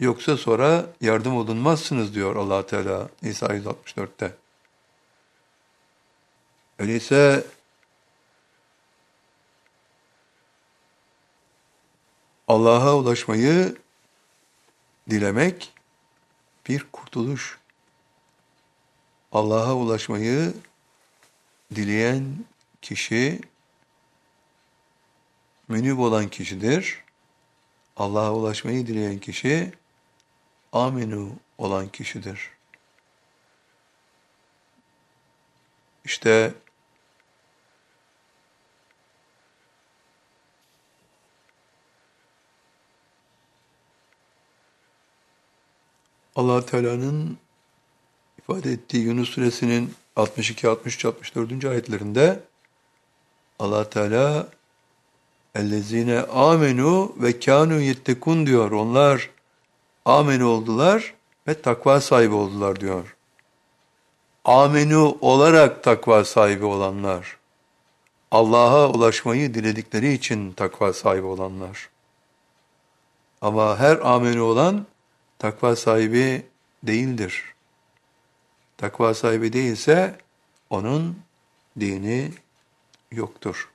Yoksa 0.00 0.36
sonra 0.36 0.86
yardım 1.00 1.36
olunmazsınız 1.36 2.14
diyor 2.14 2.36
allah 2.36 2.66
Teala 2.66 3.08
İsa 3.22 3.46
164'te. 3.46 4.36
Öyleyse 6.78 7.46
Allah'a 12.48 12.96
ulaşmayı 12.96 13.76
dilemek 15.10 15.72
bir 16.68 16.86
kurtuluş. 16.92 17.58
Allah'a 19.32 19.74
ulaşmayı 19.74 20.54
dileyen 21.76 22.44
kişi 22.82 23.40
münib 25.68 25.98
olan 25.98 26.28
kişidir. 26.28 27.04
Allah'a 27.96 28.32
ulaşmayı 28.34 28.86
dileyen 28.86 29.18
kişi 29.18 29.72
aminu 30.72 31.32
olan 31.58 31.88
kişidir. 31.88 32.50
İşte 36.04 36.54
allah 46.36 46.66
Teala'nın 46.66 47.38
ifade 48.38 48.72
ettiği 48.72 49.04
Yunus 49.04 49.28
suresinin 49.30 49.94
62, 50.16 50.68
63, 50.68 51.04
64. 51.04 51.64
ayetlerinde 51.64 52.40
allah 53.58 53.90
Teala 53.90 54.48
ellezine 55.54 56.20
amenu 56.20 57.14
ve 57.16 57.40
kanu 57.40 57.80
yettekun 57.80 58.46
diyor. 58.46 58.70
Onlar 58.70 59.30
amenu 60.04 60.46
oldular 60.48 61.14
ve 61.48 61.62
takva 61.62 62.00
sahibi 62.00 62.34
oldular 62.34 62.80
diyor. 62.80 63.16
Amenu 64.44 65.18
olarak 65.20 65.82
takva 65.82 66.24
sahibi 66.24 66.64
olanlar. 66.64 67.36
Allah'a 68.30 68.90
ulaşmayı 68.90 69.54
diledikleri 69.54 70.12
için 70.12 70.52
takva 70.52 70.92
sahibi 70.92 71.26
olanlar. 71.26 71.88
Ama 73.40 73.78
her 73.78 73.96
amenu 73.96 74.42
olan 74.42 74.86
takva 75.38 75.76
sahibi 75.76 76.46
değildir. 76.82 77.54
Takva 78.82 79.14
sahibi 79.14 79.52
değilse 79.52 80.18
onun 80.70 81.18
dini 81.80 82.32
yoktur. 83.12 83.70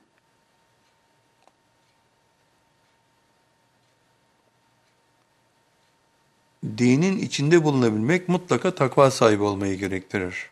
Dinin 6.64 7.18
içinde 7.18 7.64
bulunabilmek 7.64 8.28
mutlaka 8.28 8.74
takva 8.74 9.10
sahibi 9.10 9.42
olmayı 9.42 9.78
gerektirir. 9.78 10.50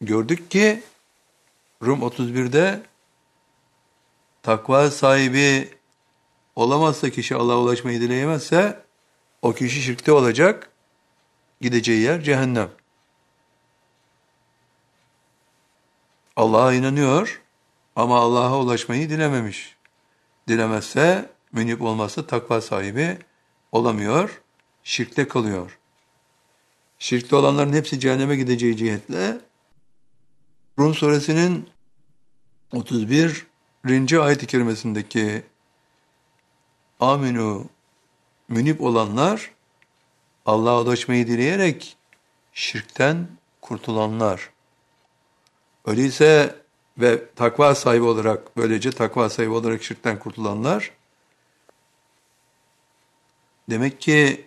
Gördük 0.00 0.50
ki 0.50 0.82
Rum 1.82 2.00
31'de 2.00 2.82
takva 4.42 4.90
sahibi 4.90 5.70
olamazsa 6.56 7.10
kişi 7.10 7.36
Allah'a 7.36 7.58
ulaşmayı 7.58 8.00
dileyemezse 8.00 8.82
o 9.42 9.52
kişi 9.52 9.82
şirkte 9.82 10.12
olacak, 10.12 10.70
gideceği 11.60 12.00
yer 12.00 12.22
cehennem. 12.22 12.81
Allah'a 16.36 16.74
inanıyor 16.74 17.42
ama 17.96 18.18
Allah'a 18.18 18.58
ulaşmayı 18.58 19.10
dilememiş. 19.10 19.76
Dilemezse, 20.48 21.30
münip 21.52 21.82
olmazsa 21.82 22.26
takva 22.26 22.60
sahibi 22.60 23.18
olamıyor, 23.72 24.42
şirkte 24.82 25.28
kalıyor. 25.28 25.78
Şirkte 26.98 27.36
olanların 27.36 27.72
hepsi 27.72 28.00
cehenneme 28.00 28.36
gideceği 28.36 28.76
cihetle 28.76 29.40
Rum 30.78 30.94
suresinin 30.94 31.68
31. 32.72 33.46
ayet-i 34.20 34.46
kerimesindeki 34.46 35.42
Aminu 37.00 37.66
münip 38.48 38.80
olanlar 38.80 39.50
Allah'a 40.46 40.82
ulaşmayı 40.82 41.26
dileyerek 41.26 41.96
şirkten 42.52 43.28
kurtulanlar. 43.60 44.51
Öyleyse 45.86 46.56
ve 46.98 47.34
takva 47.34 47.74
sahibi 47.74 48.04
olarak 48.04 48.56
böylece 48.56 48.90
takva 48.90 49.30
sahibi 49.30 49.50
olarak 49.50 49.82
şirkten 49.82 50.18
kurtulanlar 50.18 50.90
demek 53.70 54.00
ki 54.00 54.46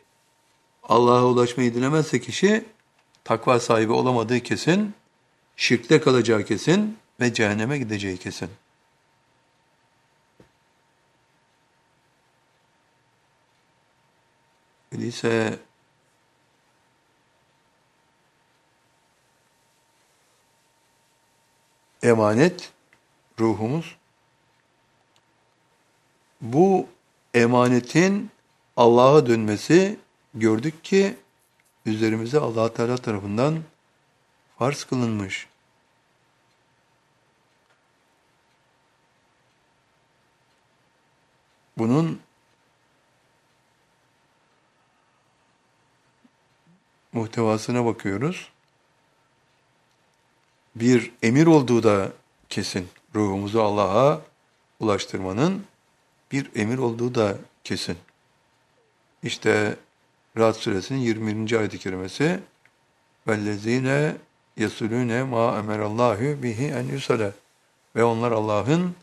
Allah'a 0.83 1.25
ulaşmayı 1.25 1.73
dilemezse 1.73 2.21
kişi 2.21 2.65
takva 3.23 3.59
sahibi 3.59 3.91
olamadığı 3.91 4.39
kesin, 4.39 4.93
şirkte 5.55 6.01
kalacağı 6.01 6.43
kesin 6.43 6.97
ve 7.19 7.33
cehenneme 7.33 7.77
gideceği 7.77 8.17
kesin. 8.17 8.49
Öyleyse 14.91 15.59
emanet 22.05 22.71
ruhumuz 23.39 23.95
bu 26.41 26.87
emanetin 27.33 28.31
Allah'a 28.77 29.25
dönmesi 29.25 29.99
gördük 30.33 30.83
ki 30.83 31.15
üzerimize 31.85 32.39
Allah 32.39 32.73
Teala 32.73 32.97
tarafından 32.97 33.63
farz 34.57 34.83
kılınmış. 34.83 35.47
Bunun 41.77 42.21
muhtevasına 47.13 47.85
bakıyoruz 47.85 48.54
Bir 50.76 51.12
emir 51.22 51.46
olduğu 51.46 51.82
da 51.82 52.12
kesin. 52.48 52.88
Ruhumuzu 53.14 53.60
Allah'a 53.60 54.20
ulaştırmanın 54.80 55.64
bir 56.32 56.50
emir 56.54 56.78
olduğu 56.78 57.14
da 57.14 57.36
kesin. 57.64 57.96
İşte 59.22 59.76
Rad 60.38 60.54
suresinin 60.54 60.98
21. 60.98 61.58
ayet-i 61.58 61.78
kerimesi 61.78 62.40
وَالَّذ۪ينَ 63.26 64.14
يَسُلُونَ 64.58 65.12
مَا 65.32 65.44
اَمَرَ 65.60 65.80
اللّٰهُ 65.80 66.42
bihi 66.42 66.66
en 66.66 66.82
yusale 66.82 67.32
Ve 67.96 68.04
onlar 68.04 68.32
Allah'ın 68.32 68.94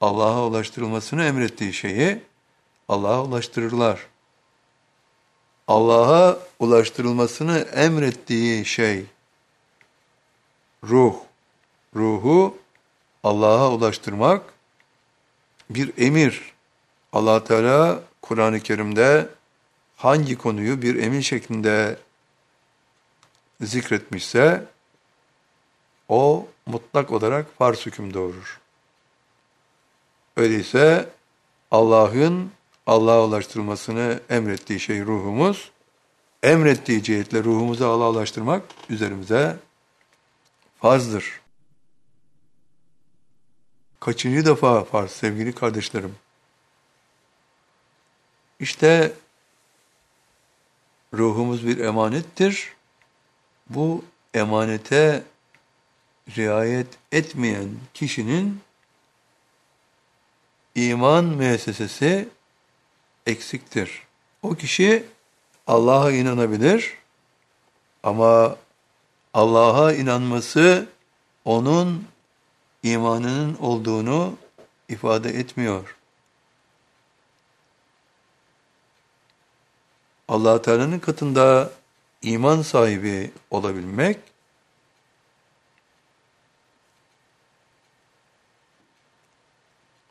Allah'a 0.00 0.46
ulaştırılmasını 0.46 1.24
emrettiği 1.24 1.72
şeyi 1.72 2.22
Allah'a 2.88 3.24
ulaştırırlar. 3.24 4.06
Allah'a 5.68 6.38
ulaştırılmasını 6.58 7.58
emrettiği 7.58 8.64
şey 8.64 9.04
ruh. 10.83 11.15
Ruhu 11.95 12.57
Allah'a 13.23 13.71
ulaştırmak 13.71 14.53
bir 15.69 15.93
emir. 15.97 16.53
Allah 17.13 17.43
Teala 17.43 18.03
Kur'an-ı 18.21 18.59
Kerim'de 18.59 19.29
hangi 19.95 20.37
konuyu 20.37 20.81
bir 20.81 20.95
emir 21.03 21.21
şeklinde 21.21 21.97
zikretmişse 23.61 24.65
o 26.09 26.47
mutlak 26.65 27.11
olarak 27.11 27.57
farz 27.57 27.85
hüküm 27.85 28.13
doğurur. 28.13 28.59
Öyleyse 30.37 31.09
Allah'ın 31.71 32.51
Allah'a 32.87 33.25
ulaştırmasını 33.25 34.19
emrettiği 34.29 34.79
şey 34.79 35.01
ruhumuz, 35.01 35.71
emrettiği 36.43 37.03
cihetle 37.03 37.43
ruhumuzu 37.43 37.85
Allah'a 37.85 38.09
ulaştırmak 38.09 38.63
üzerimize 38.89 39.57
farzdır. 40.81 41.41
Kaçıncı 43.99 44.45
defa 44.45 44.83
farz 44.83 45.11
sevgili 45.11 45.55
kardeşlerim? 45.55 46.15
İşte 48.59 49.13
ruhumuz 51.13 51.67
bir 51.67 51.77
emanettir. 51.77 52.73
Bu 53.69 54.05
emanete 54.33 55.23
riayet 56.37 56.87
etmeyen 57.11 57.69
kişinin 57.93 58.61
iman 60.75 61.25
müessesesi 61.25 62.29
eksiktir. 63.25 64.03
O 64.43 64.55
kişi 64.55 65.05
Allah'a 65.67 66.11
inanabilir 66.11 66.97
ama 68.03 68.57
Allah'a 69.33 69.93
inanması 69.93 70.89
onun 71.45 72.07
imanının 72.83 73.55
olduğunu 73.55 74.37
ifade 74.89 75.29
etmiyor. 75.29 75.97
allah 80.31 80.61
Teala'nın 80.61 80.99
katında 80.99 81.71
iman 82.21 82.61
sahibi 82.61 83.31
olabilmek, 83.49 84.19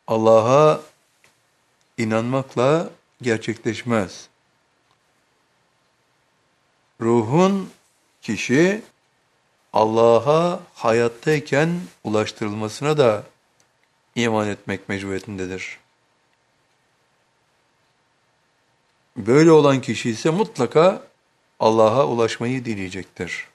Allah'a 0.06 0.80
inanmakla 1.98 2.90
gerçekleşmez. 3.22 4.28
Ruhun 7.00 7.70
kişi 8.22 8.82
Allah'a 9.72 10.60
hayattayken 10.74 11.80
ulaştırılmasına 12.04 12.98
da 12.98 13.24
iman 14.14 14.48
etmek 14.48 14.88
mecburiyetindedir. 14.88 15.78
Böyle 19.16 19.52
olan 19.52 19.80
kişi 19.80 20.10
ise 20.10 20.30
mutlaka 20.30 21.02
Allah'a 21.60 22.06
ulaşmayı 22.06 22.64
dileyecektir. 22.64 23.46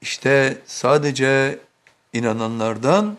İşte 0.00 0.62
sadece 0.66 1.58
inananlardan 2.12 3.16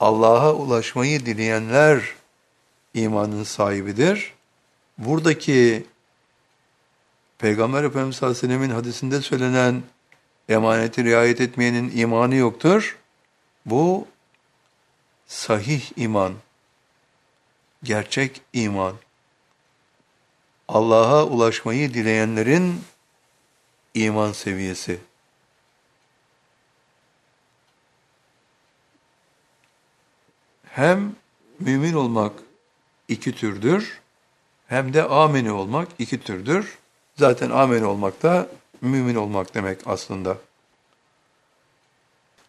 Allah'a 0.00 0.54
ulaşmayı 0.54 1.26
dileyenler 1.26 2.02
imanın 2.94 3.44
sahibidir. 3.44 4.34
Buradaki 4.98 5.86
Peygamber 7.38 7.84
Efendimiz 7.84 8.16
sallallahu 8.16 8.38
aleyhi 8.38 8.52
ve 8.52 8.54
sellemin 8.54 8.74
hadisinde 8.74 9.20
söylenen 9.20 9.82
emaneti 10.48 11.04
riayet 11.04 11.40
etmeyenin 11.40 11.92
imanı 11.96 12.34
yoktur. 12.34 12.98
Bu 13.66 14.08
sahih 15.26 15.90
iman, 15.96 16.34
gerçek 17.82 18.40
iman. 18.52 18.96
Allah'a 20.68 21.24
ulaşmayı 21.24 21.94
dileyenlerin 21.94 22.84
iman 23.94 24.32
seviyesi. 24.32 25.00
Hem 30.64 31.16
mümin 31.58 31.94
olmak 31.94 32.32
iki 33.08 33.34
türdür, 33.34 34.00
hem 34.66 34.94
de 34.94 35.02
ameni 35.02 35.52
olmak 35.52 35.88
iki 35.98 36.20
türdür. 36.20 36.78
Zaten 37.16 37.50
ameni 37.50 37.84
olmak 37.84 38.22
da 38.22 38.48
mümin 38.82 39.14
olmak 39.14 39.54
demek 39.54 39.86
aslında. 39.86 40.38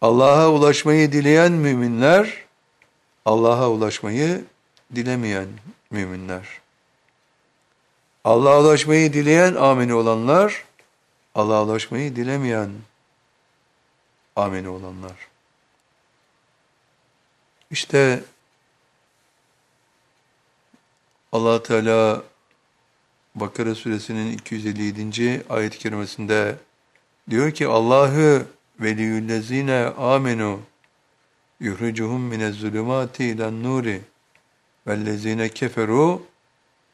Allah'a 0.00 0.50
ulaşmayı 0.50 1.12
dileyen 1.12 1.52
müminler, 1.52 2.44
Allah'a 3.24 3.70
ulaşmayı 3.70 4.44
dilemeyen 4.94 5.48
müminler. 5.90 6.48
Allah'a 8.24 8.60
ulaşmayı 8.60 9.12
dileyen 9.12 9.54
ameni 9.54 9.94
olanlar, 9.94 10.64
Allah'a 11.34 11.64
ulaşmayı 11.64 12.16
dilemeyen 12.16 12.70
ameni 14.36 14.68
olanlar. 14.68 15.28
İşte 17.70 18.24
allah 21.32 21.62
Teala 21.62 22.22
Bakara 23.34 23.74
suresinin 23.74 24.32
257. 24.32 25.44
ayet-i 25.50 25.78
kerimesinde 25.78 26.56
diyor 27.30 27.50
ki 27.50 27.66
Allahü 27.66 28.46
veliyüllezine 28.80 29.84
amenu 29.84 30.60
yuhricuhum 31.60 32.32
minez-zulümati 32.32 33.24
ilen-nuri 33.24 34.00
vellezine 34.86 35.48
keferu 35.48 36.22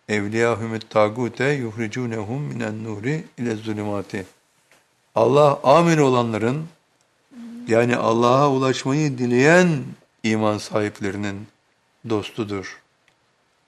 evliyahumut 0.09 0.91
tagute 0.91 1.49
yuhricunhum 1.49 2.43
minen 2.43 2.85
nuri 2.85 3.25
ile 3.39 3.57
zulümati. 3.57 4.27
Allah 5.15 5.61
amin 5.65 5.99
olanların 5.99 6.67
yani 7.69 7.97
Allah'a 7.97 8.51
ulaşmayı 8.51 9.19
dileyen 9.19 9.85
iman 10.23 10.59
sahiplerinin 10.59 11.47
dostudur. 12.09 12.81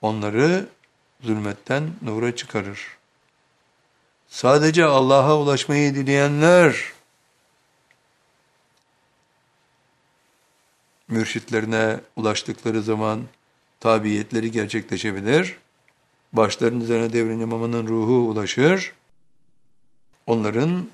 Onları 0.01 0.67
zulmetten 1.23 1.91
nura 2.01 2.35
çıkarır. 2.35 2.97
Sadece 4.27 4.85
Allah'a 4.85 5.37
ulaşmayı 5.37 5.95
dileyenler 5.95 6.91
mürşitlerine 11.07 11.99
ulaştıkları 12.15 12.81
zaman 12.81 13.21
tabiyetleri 13.79 14.51
gerçekleşebilir 14.51 15.57
başlarının 16.33 16.81
üzerine 16.81 17.13
devrin 17.13 17.39
imamının 17.39 17.87
ruhu 17.87 18.29
ulaşır. 18.29 18.93
Onların 20.27 20.89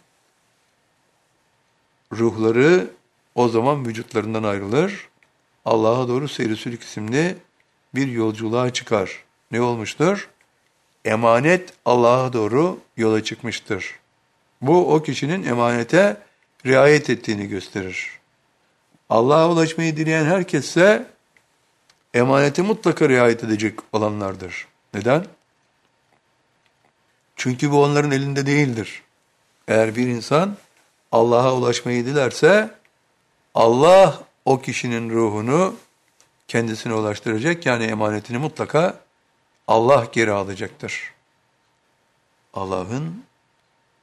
ruhları 2.13 2.87
o 3.35 3.49
zaman 3.49 3.85
vücutlarından 3.85 4.43
ayrılır. 4.43 5.09
Allah'a 5.65 6.07
doğru 6.07 6.27
seyrisülük 6.27 6.83
isimli 6.83 7.37
bir 7.95 8.07
yolculuğa 8.07 8.73
çıkar. 8.73 9.23
Ne 9.51 9.61
olmuştur? 9.61 10.29
Emanet 11.05 11.73
Allah'a 11.85 12.33
doğru 12.33 12.79
yola 12.97 13.23
çıkmıştır. 13.23 13.99
Bu 14.61 14.93
o 14.93 15.01
kişinin 15.03 15.43
emanete 15.43 16.17
riayet 16.65 17.09
ettiğini 17.09 17.47
gösterir. 17.47 18.19
Allah'a 19.09 19.49
ulaşmayı 19.49 19.97
dileyen 19.97 20.25
herkesse 20.25 21.07
emaneti 22.13 22.61
mutlaka 22.61 23.09
riayet 23.09 23.43
edecek 23.43 23.79
olanlardır. 23.93 24.67
Neden? 24.93 25.25
Çünkü 27.35 27.71
bu 27.71 27.83
onların 27.83 28.11
elinde 28.11 28.45
değildir. 28.45 29.03
Eğer 29.67 29.95
bir 29.95 30.07
insan 30.07 30.57
Allah'a 31.11 31.55
ulaşmayı 31.55 32.05
dilerse 32.05 32.71
Allah 33.55 34.23
o 34.45 34.61
kişinin 34.61 35.09
ruhunu 35.09 35.75
kendisine 36.47 36.93
ulaştıracak 36.93 37.65
yani 37.65 37.83
emanetini 37.83 38.37
mutlaka 38.37 38.99
Allah 39.69 40.07
geri 40.11 40.31
alacaktır. 40.31 41.13
Allah'ın 42.53 43.23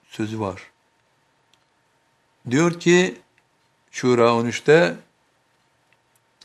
sözü 0.08 0.40
var. 0.40 0.62
Diyor 2.50 2.80
ki 2.80 3.20
Şura 3.90 4.22
13'te 4.22 4.96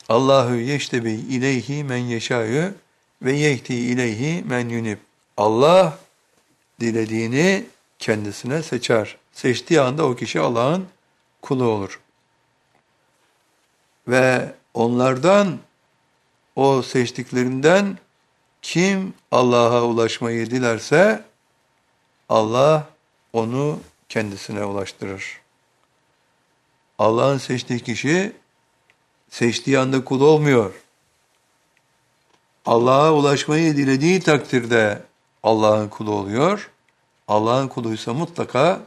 Allahu 0.10 0.56
yeştebi 0.56 1.12
ileyhi 1.12 1.84
men 1.84 1.98
yeşayı 1.98 2.74
ve 3.22 3.34
yehti 3.34 3.76
ileyhi 3.76 4.44
men 4.44 4.70
yunib. 4.70 4.98
Allah 5.38 6.00
dilediğini 6.80 7.66
kendisine 8.00 8.64
seçer. 8.64 9.18
Seçtiği 9.34 9.82
anda 9.82 10.06
o 10.06 10.16
kişi 10.16 10.40
Allah'ın 10.40 10.88
kulu 11.42 11.64
olur. 11.64 12.00
Ve 14.08 14.56
onlardan, 14.74 15.60
o 16.56 16.82
seçtiklerinden 16.82 17.98
kim 18.62 19.14
Allah'a 19.32 19.84
ulaşmayı 19.84 20.52
dilerse 20.52 21.26
Allah 22.30 22.88
onu 23.34 23.80
kendisine 24.10 24.66
ulaştırır. 24.66 25.42
Allah'ın 27.00 27.38
seçtiği 27.38 27.80
kişi 27.80 28.36
seçtiği 29.30 29.80
anda 29.80 30.04
kul 30.04 30.22
olmuyor. 30.22 30.74
Allah'a 32.66 33.14
ulaşmayı 33.14 33.78
dilediği 33.78 34.20
takdirde 34.20 35.02
Allah'ın 35.44 35.90
kulu 35.90 36.12
oluyor. 36.12 36.72
Allah'ın 37.28 37.68
kuluysa 37.68 38.14
mutlaka 38.14 38.82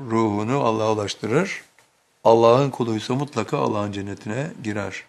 ruhunu 0.00 0.60
Allah'a 0.64 0.92
ulaştırır. 0.92 1.64
Allah'ın 2.24 2.70
kuluysa 2.70 3.14
mutlaka 3.14 3.58
Allah'ın 3.58 3.92
cennetine 3.92 4.50
girer. 4.62 5.04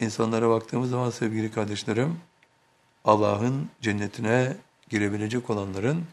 İnsanlara 0.00 0.48
baktığımız 0.50 0.90
zaman 0.90 1.10
sevgili 1.10 1.50
kardeşlerim, 1.52 2.20
Allah'ın 3.04 3.70
cennetine 3.82 4.56
girebilecek 4.88 5.50
olanların 5.50 6.04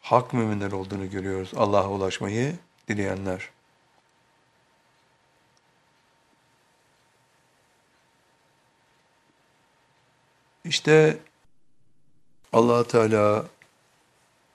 hak 0.00 0.32
müminler 0.32 0.72
olduğunu 0.72 1.10
görüyoruz. 1.10 1.50
Allah'a 1.56 1.90
ulaşmayı 1.90 2.56
dileyenler. 2.88 3.50
İşte 10.64 11.18
allah 12.52 12.86
Teala 12.86 13.46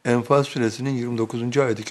Enfal 0.05 0.43
suresinin 0.43 0.89
29. 0.89 1.57
ayet-i 1.57 1.83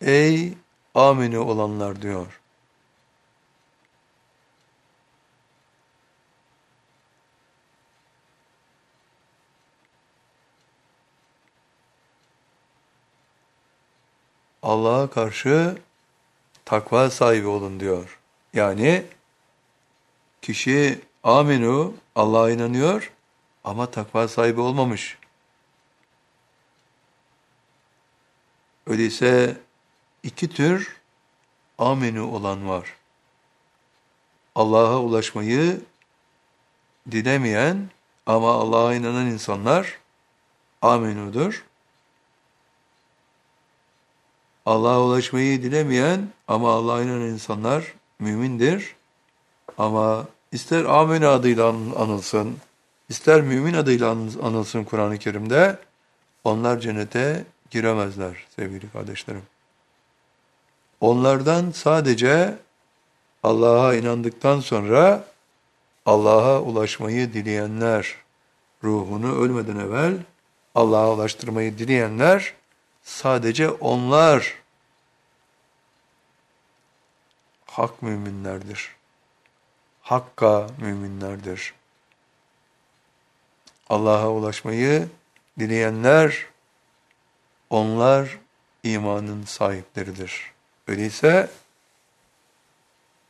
Ey 0.00 0.54
amini 0.94 1.38
olanlar 1.38 2.02
diyor. 2.02 2.39
Allah'a 14.62 15.10
karşı 15.10 15.78
takva 16.64 17.10
sahibi 17.10 17.46
olun 17.46 17.80
diyor. 17.80 18.18
Yani 18.54 19.04
kişi 20.42 21.00
aminu 21.22 21.94
Allah'a 22.14 22.50
inanıyor 22.50 23.12
ama 23.64 23.90
takva 23.90 24.28
sahibi 24.28 24.60
olmamış. 24.60 25.18
Öyleyse 28.86 29.56
iki 30.22 30.48
tür 30.48 30.96
aminu 31.78 32.30
olan 32.30 32.68
var. 32.68 32.96
Allah'a 34.54 34.98
ulaşmayı 35.00 35.80
dilemeyen 37.10 37.90
ama 38.26 38.52
Allah'a 38.52 38.94
inanan 38.94 39.26
insanlar 39.26 39.98
aminudur. 40.82 41.64
Allah'a 44.70 45.00
ulaşmayı 45.00 45.62
dilemeyen 45.62 46.28
ama 46.48 46.72
Allah'a 46.72 47.02
inanan 47.02 47.20
insanlar 47.20 47.94
mümindir. 48.18 48.94
Ama 49.78 50.26
ister 50.52 50.84
amin 50.84 51.22
adıyla 51.22 51.68
anılsın, 51.98 52.56
ister 53.08 53.40
mümin 53.40 53.74
adıyla 53.74 54.10
anılsın 54.42 54.84
Kur'an-ı 54.84 55.18
Kerim'de, 55.18 55.78
onlar 56.44 56.80
cennete 56.80 57.44
giremezler 57.70 58.46
sevgili 58.56 58.90
kardeşlerim. 58.92 59.42
Onlardan 61.00 61.70
sadece 61.70 62.54
Allah'a 63.42 63.94
inandıktan 63.94 64.60
sonra 64.60 65.24
Allah'a 66.06 66.60
ulaşmayı 66.60 67.32
dileyenler, 67.32 68.14
ruhunu 68.84 69.34
ölmeden 69.40 69.76
evvel 69.76 70.14
Allah'a 70.74 71.12
ulaştırmayı 71.12 71.78
dileyenler, 71.78 72.54
sadece 73.02 73.70
onlar 73.70 74.59
hak 77.70 78.02
müminlerdir. 78.02 78.96
Hakka 80.02 80.66
müminlerdir. 80.78 81.74
Allah'a 83.88 84.30
ulaşmayı 84.30 85.08
dileyenler, 85.58 86.46
onlar 87.70 88.38
imanın 88.82 89.44
sahipleridir. 89.44 90.52
Öyleyse 90.88 91.50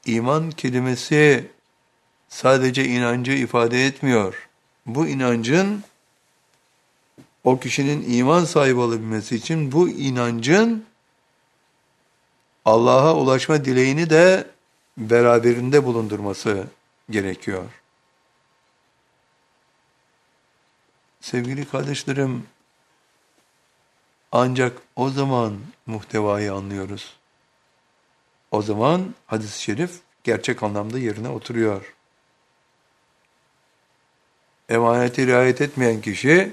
iman 0.06 0.50
kelimesi 0.50 1.50
sadece 2.28 2.84
inancı 2.84 3.32
ifade 3.32 3.86
etmiyor. 3.86 4.48
Bu 4.86 5.06
inancın 5.06 5.84
o 7.44 7.60
kişinin 7.60 8.12
iman 8.18 8.44
sahibi 8.44 8.80
olabilmesi 8.80 9.36
için 9.36 9.72
bu 9.72 9.88
inancın 9.88 10.89
Allah'a 12.64 13.16
ulaşma 13.16 13.64
dileğini 13.64 14.10
de 14.10 14.50
beraberinde 14.98 15.84
bulundurması 15.84 16.66
gerekiyor. 17.10 17.64
Sevgili 21.20 21.68
kardeşlerim, 21.68 22.46
ancak 24.32 24.82
o 24.96 25.10
zaman 25.10 25.58
muhtevayı 25.86 26.52
anlıyoruz. 26.52 27.16
O 28.50 28.62
zaman 28.62 29.14
hadis-i 29.26 29.62
şerif 29.62 30.00
gerçek 30.24 30.62
anlamda 30.62 30.98
yerine 30.98 31.28
oturuyor. 31.28 31.94
Emaneti 34.68 35.26
riayet 35.26 35.60
etmeyen 35.60 36.00
kişi, 36.00 36.52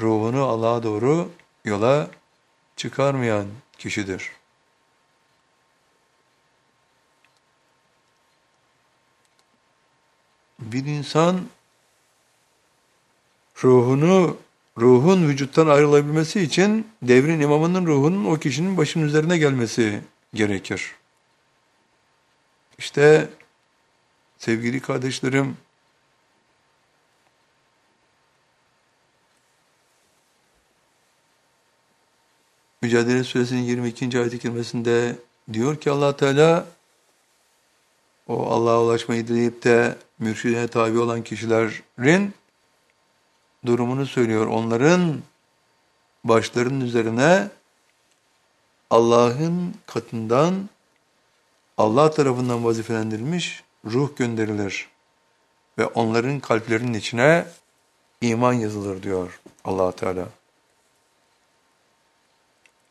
ruhunu 0.00 0.44
Allah'a 0.44 0.82
doğru 0.82 1.30
yola 1.64 2.10
çıkarmayan 2.76 3.46
kişidir. 3.78 4.35
Bir 10.58 10.84
insan 10.84 11.40
ruhunu 13.64 14.36
ruhun 14.78 15.28
vücuttan 15.28 15.66
ayrılabilmesi 15.66 16.40
için 16.40 16.88
devrin 17.02 17.40
imamının 17.40 17.86
ruhunun 17.86 18.24
o 18.24 18.38
kişinin 18.38 18.76
başının 18.76 19.06
üzerine 19.06 19.38
gelmesi 19.38 20.00
gerekir. 20.34 20.94
İşte 22.78 23.28
sevgili 24.38 24.80
kardeşlerim 24.80 25.56
Mücadele 32.82 33.24
Suresinin 33.24 33.62
22. 33.62 34.18
ayet-i 34.18 34.38
kerimesinde 34.38 35.16
diyor 35.52 35.80
ki 35.80 35.90
allah 35.90 36.16
Teala 36.16 36.66
o 38.26 38.46
Allah'a 38.46 38.82
ulaşmayı 38.82 39.28
dileyip 39.28 39.64
de 39.64 39.96
mürşidine 40.18 40.68
tabi 40.68 40.98
olan 40.98 41.22
kişilerin 41.22 42.34
durumunu 43.66 44.06
söylüyor. 44.06 44.46
Onların 44.46 45.22
başlarının 46.24 46.80
üzerine 46.80 47.48
Allah'ın 48.90 49.74
katından 49.86 50.68
Allah 51.78 52.10
tarafından 52.10 52.64
vazifelendirilmiş 52.64 53.62
ruh 53.84 54.16
gönderilir 54.16 54.88
ve 55.78 55.86
onların 55.86 56.40
kalplerinin 56.40 56.94
içine 56.94 57.46
iman 58.20 58.52
yazılır 58.52 59.02
diyor 59.02 59.40
allah 59.64 59.92
Teala. 59.92 60.28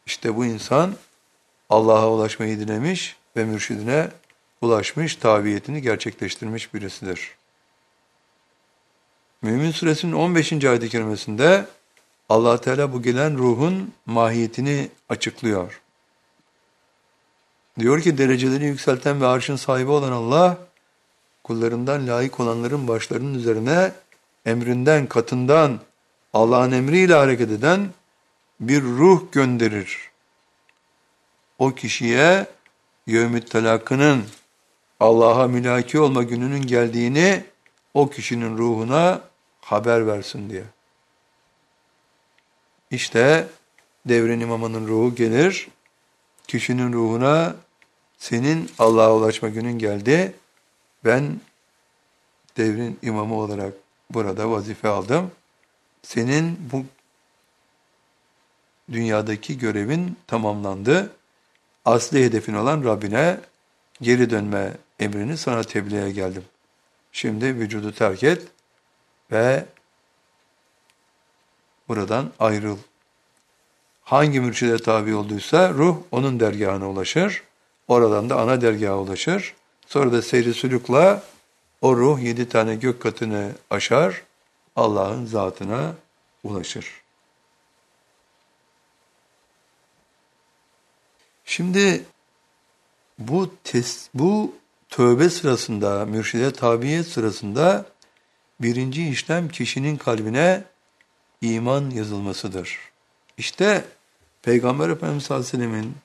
İşte 0.06 0.36
bu 0.36 0.46
insan 0.46 0.96
Allah'a 1.70 2.10
ulaşmayı 2.10 2.60
dilemiş 2.60 3.16
ve 3.38 3.46
mürşidine 3.46 4.10
ulaşmış, 4.66 5.16
tabiyetini 5.16 5.82
gerçekleştirmiş 5.82 6.74
birisidir. 6.74 7.32
Mümin 9.42 9.72
suresinin 9.72 10.14
15. 10.14 10.66
ayet-i 10.66 10.90
kerimesinde 10.90 11.66
allah 12.30 12.62
Teala 12.62 12.94
bu 12.94 13.02
gelen 13.02 13.38
ruhun 13.38 13.94
mahiyetini 14.06 14.90
açıklıyor. 15.10 15.82
Diyor 17.80 18.02
ki 18.02 18.18
dereceleri 18.18 18.66
yükselten 18.66 19.22
ve 19.22 19.28
arşın 19.28 19.56
sahibi 19.56 19.92
olan 19.92 20.12
Allah, 20.12 20.58
kullarından 21.44 22.08
layık 22.08 22.40
olanların 22.40 22.88
başlarının 22.88 23.34
üzerine 23.34 23.92
emrinden, 24.46 25.08
katından, 25.08 25.80
Allah'ın 26.34 26.72
emriyle 26.72 27.14
hareket 27.14 27.52
eden 27.52 27.90
bir 28.60 28.82
ruh 28.82 29.32
gönderir. 29.32 30.12
O 31.60 31.72
kişiye 31.72 32.48
yevmü 33.08 33.42
telakının 33.42 34.24
Allah'a 35.00 35.48
mülaki 35.48 36.00
olma 36.00 36.24
gününün 36.24 36.62
geldiğini 36.62 37.44
o 37.94 38.10
kişinin 38.10 38.58
ruhuna 38.58 39.22
haber 39.62 40.08
versin 40.08 40.50
diye. 40.50 40.64
İşte 42.92 43.48
devrin 44.06 44.40
imamının 44.40 44.88
ruhu 44.88 45.16
gelir, 45.16 45.68
kişinin 46.48 46.94
ruhuna 46.94 47.56
senin 48.18 48.72
Allah'a 48.80 49.16
ulaşma 49.16 49.50
günün 49.50 49.80
geldi, 49.80 50.36
ben 51.06 51.40
devrin 52.58 53.00
imamı 53.02 53.36
olarak 53.36 53.74
burada 54.10 54.52
vazife 54.52 54.88
aldım. 54.88 55.32
Senin 56.04 56.60
bu 56.72 56.86
dünyadaki 58.92 59.58
görevin 59.58 60.18
tamamlandı. 60.28 61.12
Asli 61.86 62.24
hedefin 62.24 62.54
olan 62.54 62.84
Rabbine 62.84 63.38
geri 64.02 64.30
dönme 64.30 64.72
emrini 65.00 65.38
sana 65.38 65.64
tebliğe 65.64 66.12
geldim. 66.12 66.46
Şimdi 67.12 67.46
vücudu 67.46 67.92
terk 67.92 68.24
et 68.24 68.42
ve 69.32 69.66
buradan 71.88 72.32
ayrıl. 72.40 72.78
Hangi 74.04 74.40
mürşide 74.40 74.78
tabi 74.78 75.16
olduysa 75.16 75.70
ruh 75.70 75.98
onun 76.12 76.40
dergahına 76.40 76.90
ulaşır. 76.90 77.44
Oradan 77.88 78.30
da 78.30 78.40
ana 78.40 78.62
dergaha 78.62 78.98
ulaşır. 78.98 79.54
Sonra 79.88 80.12
da 80.12 80.22
seyri 80.22 80.54
sülükla 80.54 81.24
o 81.82 81.98
ruh 81.98 82.20
yedi 82.20 82.50
tane 82.50 82.76
gök 82.76 83.02
katını 83.02 83.52
aşar, 83.70 84.24
Allah'ın 84.76 85.26
zatına 85.26 85.94
ulaşır. 86.44 87.02
Şimdi 91.46 92.06
bu 93.20 93.52
tes, 93.64 94.10
bu 94.14 94.56
tövbe 94.96 95.30
sırasında, 95.30 96.06
mürşide 96.06 96.54
tabiyet 96.54 97.08
sırasında 97.08 97.86
birinci 98.62 99.10
işlem 99.10 99.50
kişinin 99.50 99.98
kalbine 99.98 100.64
iman 101.42 101.90
yazılmasıdır. 101.90 102.80
İşte 103.38 103.86
Peygamber 104.42 104.90
Efendimiz 104.90 105.24
sallallahu 105.24 105.48
aleyhi 105.48 105.64
ve 105.64 105.68
sellemin 105.68 105.96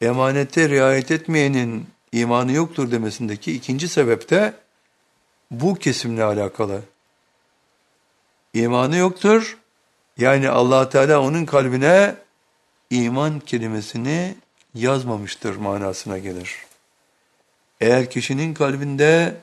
emanete 0.00 0.68
riayet 0.68 1.10
etmeyenin 1.10 1.86
imanı 2.12 2.52
yoktur 2.52 2.90
demesindeki 2.90 3.52
ikinci 3.52 3.88
sebep 3.88 4.30
de 4.30 4.54
bu 5.50 5.74
kesimle 5.74 6.24
alakalı. 6.24 6.80
İmanı 8.54 8.96
yoktur, 8.96 9.58
yani 10.18 10.48
allah 10.48 10.88
Teala 10.88 11.20
onun 11.20 11.44
kalbine 11.44 12.14
iman 12.90 13.40
kelimesini 13.40 14.34
yazmamıştır 14.74 15.56
manasına 15.56 16.18
gelir. 16.18 16.71
Eğer 17.82 18.10
kişinin 18.10 18.54
kalbinde 18.54 19.40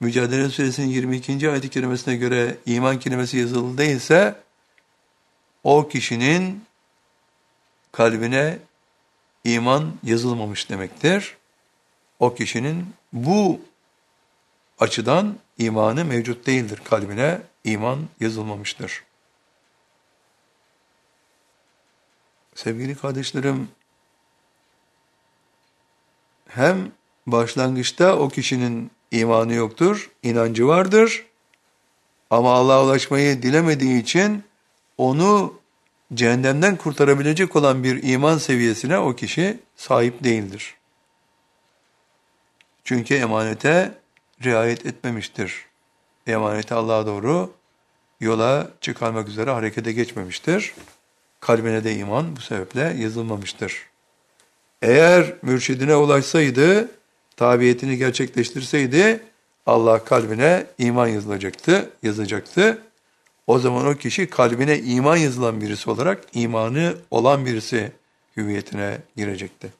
Mücadele 0.00 0.48
Suresinin 0.48 0.86
22. 0.86 1.50
ayet-i 1.50 1.70
kerimesine 1.70 2.16
göre 2.16 2.56
iman 2.66 2.98
kelimesi 2.98 3.38
yazılı 3.38 3.78
değilse 3.78 4.40
o 5.64 5.88
kişinin 5.88 6.64
kalbine 7.92 8.58
iman 9.44 9.92
yazılmamış 10.02 10.70
demektir. 10.70 11.36
O 12.18 12.34
kişinin 12.34 12.94
bu 13.12 13.60
açıdan 14.78 15.36
imanı 15.58 16.04
mevcut 16.04 16.46
değildir. 16.46 16.80
Kalbine 16.84 17.40
iman 17.64 18.08
yazılmamıştır. 18.20 19.04
Sevgili 22.54 22.94
kardeşlerim, 22.94 23.68
hem 26.48 26.92
başlangıçta 27.32 28.16
o 28.16 28.28
kişinin 28.28 28.90
imanı 29.10 29.54
yoktur, 29.54 30.10
inancı 30.22 30.66
vardır. 30.66 31.26
Ama 32.30 32.52
Allah'a 32.52 32.84
ulaşmayı 32.84 33.42
dilemediği 33.42 34.02
için 34.02 34.44
onu 34.98 35.54
cehennemden 36.14 36.76
kurtarabilecek 36.76 37.56
olan 37.56 37.84
bir 37.84 38.02
iman 38.02 38.38
seviyesine 38.38 38.98
o 38.98 39.16
kişi 39.16 39.58
sahip 39.76 40.24
değildir. 40.24 40.74
Çünkü 42.84 43.14
emanete 43.14 43.94
riayet 44.44 44.86
etmemiştir. 44.86 45.64
Emaneti 46.26 46.74
Allah'a 46.74 47.06
doğru 47.06 47.52
yola 48.20 48.70
çıkarmak 48.80 49.28
üzere 49.28 49.50
harekete 49.50 49.92
geçmemiştir. 49.92 50.74
Kalbine 51.40 51.84
de 51.84 51.94
iman 51.94 52.36
bu 52.36 52.40
sebeple 52.40 52.94
yazılmamıştır. 52.98 53.86
Eğer 54.82 55.34
mürşidine 55.42 55.96
ulaşsaydı, 55.96 56.90
tabiyetini 57.40 57.96
gerçekleştirseydi, 57.96 59.20
Allah 59.66 60.04
kalbine 60.04 60.66
iman 60.78 61.06
yazılacaktı, 61.08 61.90
yazacaktı. 62.02 62.82
O 63.46 63.58
zaman 63.58 63.86
o 63.86 63.94
kişi 63.94 64.30
kalbine 64.30 64.78
iman 64.78 65.16
yazılan 65.16 65.60
birisi 65.60 65.90
olarak 65.90 66.24
imanı 66.32 66.94
olan 67.10 67.46
birisi 67.46 67.92
hüviyetine 68.36 68.98
girecekti. 69.16 69.72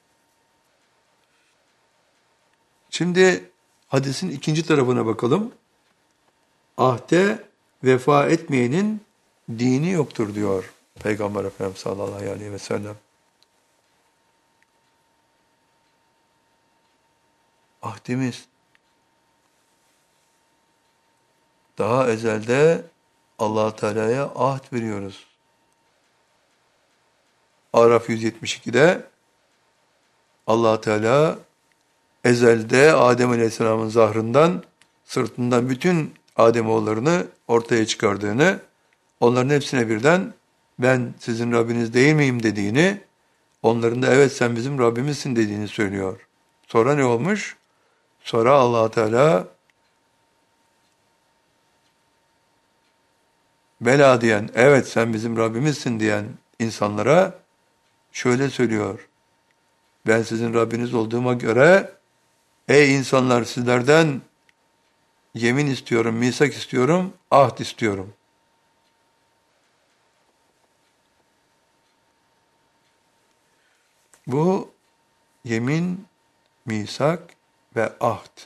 Şimdi 2.89 3.49
hadisin 3.87 4.29
ikinci 4.29 4.65
tarafına 4.65 5.05
bakalım. 5.05 5.51
Ahde 6.77 7.39
vefa 7.83 8.29
etmeyenin 8.29 9.01
dini 9.49 9.91
yoktur 9.91 10.35
diyor 10.35 10.73
Peygamber 11.03 11.45
Efendimiz 11.45 11.79
sallallahu 11.79 12.29
aleyhi 12.29 12.51
ve 12.51 12.59
sellem. 12.59 12.95
Ahdimiz 17.81 18.45
daha 21.77 22.09
ezelde 22.09 22.83
allah 23.39 23.75
Teala'ya 23.75 24.23
ahd 24.35 24.73
veriyoruz. 24.73 25.25
Araf 27.73 28.09
172'de 28.09 29.05
allah 30.47 30.81
Teala 30.81 31.39
ezelde 32.23 32.93
Adem 32.93 33.31
Aleyhisselam'ın 33.31 33.89
zahrından, 33.89 34.63
sırtından 35.03 35.69
bütün 35.69 36.13
Ademoğullarını 36.35 37.27
ortaya 37.47 37.85
çıkardığını, 37.85 38.59
onların 39.19 39.49
hepsine 39.49 39.89
birden 39.89 40.33
ben 40.79 41.13
sizin 41.19 41.51
Rabbiniz 41.51 41.93
değil 41.93 42.13
miyim 42.13 42.43
dediğini, 42.43 43.01
onların 43.63 44.01
da 44.01 44.13
evet 44.13 44.31
sen 44.31 44.55
bizim 44.55 44.79
Rabbimizsin 44.79 45.35
dediğini 45.35 45.67
söylüyor. 45.67 46.27
Sonra 46.67 46.95
ne 46.95 47.05
olmuş? 47.05 47.57
Sonra 48.23 48.53
allah 48.53 48.91
Teala 48.91 49.47
Bela 53.81 54.21
diyen, 54.21 54.49
evet 54.55 54.87
sen 54.87 55.13
bizim 55.13 55.37
Rabbimizsin 55.37 55.99
diyen 55.99 56.25
insanlara 56.59 57.39
şöyle 58.11 58.49
söylüyor. 58.49 59.09
Ben 60.07 60.21
sizin 60.21 60.53
Rabbiniz 60.53 60.93
olduğuma 60.93 61.33
göre 61.33 61.91
ey 62.67 62.95
insanlar 62.95 63.43
sizlerden 63.43 64.21
yemin 65.33 65.67
istiyorum, 65.67 66.15
misak 66.15 66.53
istiyorum, 66.53 67.13
ahd 67.31 67.59
istiyorum. 67.59 68.13
Bu 74.27 74.71
yemin, 75.43 76.05
misak 76.65 77.21
ve 77.75 77.93
ahd. 77.99 78.39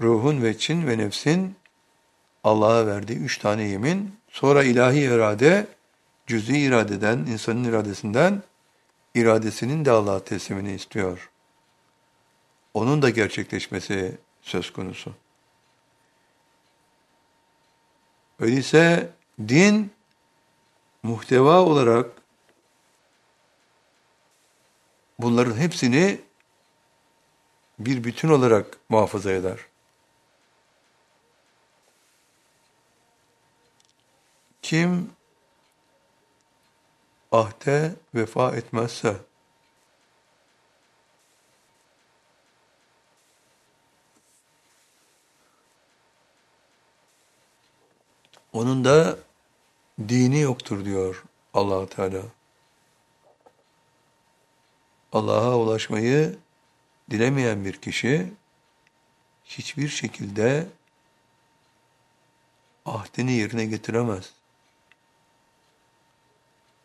Ruhun 0.00 0.42
ve 0.42 0.58
çin 0.58 0.86
ve 0.86 0.98
nefsin 0.98 1.56
Allah'a 2.44 2.86
verdiği 2.86 3.18
üç 3.18 3.38
tane 3.38 3.62
yemin, 3.62 4.16
sonra 4.28 4.64
ilahi 4.64 5.00
irade, 5.00 5.66
cüz'i 6.26 6.58
iradeden, 6.58 7.18
insanın 7.18 7.64
iradesinden, 7.64 8.42
iradesinin 9.14 9.84
de 9.84 9.90
Allah'a 9.90 10.24
teslimini 10.24 10.72
istiyor. 10.72 11.30
Onun 12.74 13.02
da 13.02 13.10
gerçekleşmesi 13.10 14.18
söz 14.42 14.72
konusu. 14.72 15.14
Öyleyse 18.38 19.10
din 19.48 19.90
muhteva 21.02 21.60
olarak 21.60 22.06
bunların 25.18 25.56
hepsini 25.56 26.20
bir 27.80 28.04
bütün 28.04 28.28
olarak 28.28 28.78
muhafaza 28.88 29.32
eder. 29.32 29.58
Kim 34.62 35.10
ahde 37.32 37.94
vefa 38.14 38.56
etmezse 38.56 39.16
onun 48.52 48.84
da 48.84 49.18
dini 50.08 50.40
yoktur 50.40 50.84
diyor 50.84 51.24
allah 51.54 51.86
Teala. 51.86 52.22
Allah'a 55.12 55.56
ulaşmayı 55.56 56.38
dilemeyen 57.10 57.64
bir 57.64 57.72
kişi 57.72 58.32
hiçbir 59.44 59.88
şekilde 59.88 60.66
ahdini 62.86 63.32
yerine 63.32 63.64
getiremez 63.66 64.32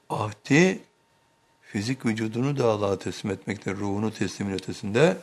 ahdi 0.10 0.80
fizik 1.62 2.06
vücudunu 2.06 2.58
da 2.58 2.66
Allah'a 2.66 3.00
teslim 3.00 3.32
etmektir. 3.32 3.78
Ruhunu 3.78 4.14
teslimin 4.14 4.54
ötesinde 4.54 5.18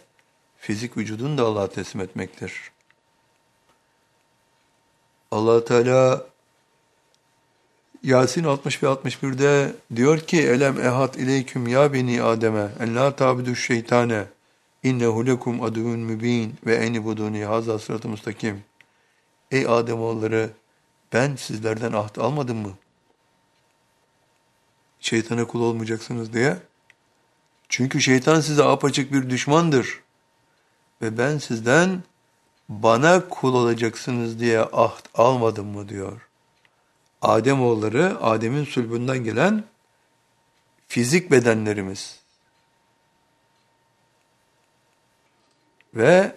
fizik 0.58 0.96
vücudunu 0.96 1.38
da 1.38 1.44
Allah'a 1.44 1.70
teslim 1.70 2.02
etmektir. 2.02 2.72
allah 5.30 5.64
Teala 5.64 6.26
Yasin 8.02 8.44
60 8.44 8.82
ve 8.82 8.86
61'de 8.86 9.74
diyor 9.96 10.20
ki 10.20 10.42
Elem 10.42 10.80
ehat 10.80 11.16
ileyküm 11.16 11.68
ya 11.68 11.92
beni 11.92 12.22
Adem'e 12.22 12.68
en 12.80 12.96
la 12.96 13.16
tabidu 13.16 13.56
şeytane 13.56 14.24
innehu 14.82 15.26
lekum 15.26 15.62
aduvun 15.62 15.98
mübin 15.98 16.54
ve 16.66 16.74
enibuduni 16.74 17.44
haza 17.44 17.78
sıratı 17.78 18.08
mustakim. 18.08 18.64
Ey 19.50 19.66
Ademoğulları 19.66 20.50
ben 21.12 21.36
sizlerden 21.36 21.92
ahd 21.92 22.16
almadım 22.16 22.56
mı? 22.56 22.72
şeytana 25.02 25.46
kul 25.46 25.60
olmayacaksınız 25.60 26.32
diye. 26.32 26.56
Çünkü 27.68 28.00
şeytan 28.00 28.40
size 28.40 28.64
apaçık 28.64 29.12
bir 29.12 29.30
düşmandır. 29.30 30.00
Ve 31.02 31.18
ben 31.18 31.38
sizden 31.38 32.02
bana 32.68 33.28
kul 33.28 33.54
olacaksınız 33.54 34.40
diye 34.40 34.60
ahd 34.60 35.06
almadım 35.14 35.66
mı 35.66 35.88
diyor. 35.88 36.28
Adem 37.22 37.62
oğulları, 37.62 38.18
Adem'in 38.20 38.64
sulbünden 38.64 39.24
gelen 39.24 39.64
fizik 40.88 41.30
bedenlerimiz. 41.30 42.21
ve 45.94 46.36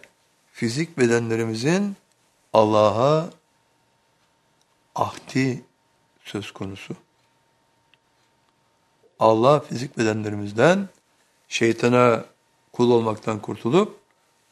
fizik 0.51 0.97
bedenlerimizin 0.97 1.95
Allah'a 2.53 3.29
ahdi 4.95 5.63
söz 6.23 6.51
konusu. 6.51 6.95
Allah 9.19 9.59
fizik 9.59 9.97
bedenlerimizden 9.97 10.89
şeytana 11.47 12.25
kul 12.73 12.91
olmaktan 12.91 13.39
kurtulup 13.39 13.99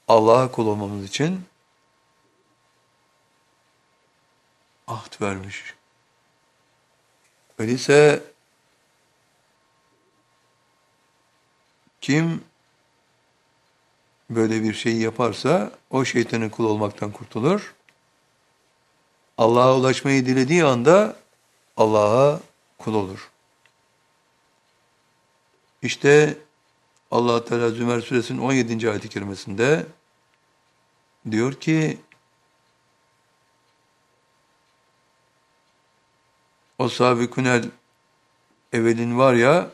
Allah'a 0.07 0.51
kul 0.51 0.67
olmamız 0.67 1.05
için 1.05 1.45
ahd 4.87 5.21
vermiş. 5.21 5.75
Öyleyse 7.57 8.23
kim 12.01 12.43
böyle 14.35 14.63
bir 14.63 14.73
şey 14.73 14.97
yaparsa 14.97 15.71
o 15.89 16.05
şeytanın 16.05 16.49
kul 16.49 16.65
olmaktan 16.65 17.11
kurtulur. 17.11 17.73
Allah'a 19.37 19.77
ulaşmayı 19.77 20.25
dilediği 20.25 20.63
anda 20.63 21.15
Allah'a 21.77 22.39
kul 22.77 22.93
olur. 22.93 23.31
İşte 25.81 26.37
Allah 27.11 27.45
Teala 27.45 27.69
Zümer 27.69 28.01
suresinin 28.01 28.39
17. 28.39 28.89
ayet-i 28.89 29.09
kerimesinde 29.09 29.85
diyor 31.31 31.53
ki 31.53 31.97
o 36.79 36.89
sabikunel 36.89 37.69
evvelin 38.73 39.17
var 39.17 39.33
ya 39.33 39.71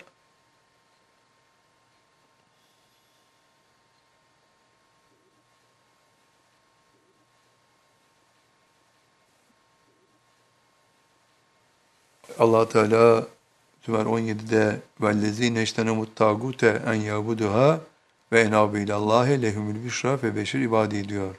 allah 12.39 12.69
Teala 12.69 13.27
Sümer 13.81 14.05
17'de 14.05 14.79
vellezine 15.01 15.63
iştenemut 15.63 16.15
tagute 16.15 16.81
en 16.87 16.93
yabuduha 16.93 17.79
ve 18.31 18.41
enabe 18.41 18.81
ilallahi 18.81 19.41
lehumul 19.41 19.83
büşra 19.83 20.23
ve 20.23 20.35
beşir 20.35 20.59
ibadi 20.59 21.09
diyor. 21.09 21.35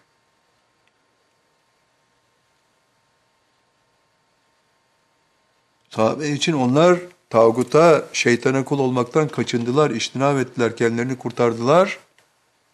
Sahabe 5.91 6.29
için 6.29 6.53
onlar 6.53 6.99
tağuta, 7.31 8.05
şeytana 8.13 8.65
kul 8.65 8.79
olmaktan 8.79 9.29
kaçındılar, 9.29 9.91
iştinab 9.91 10.39
ettiler, 10.39 10.77
kendilerini 10.77 11.19
kurtardılar. 11.19 11.99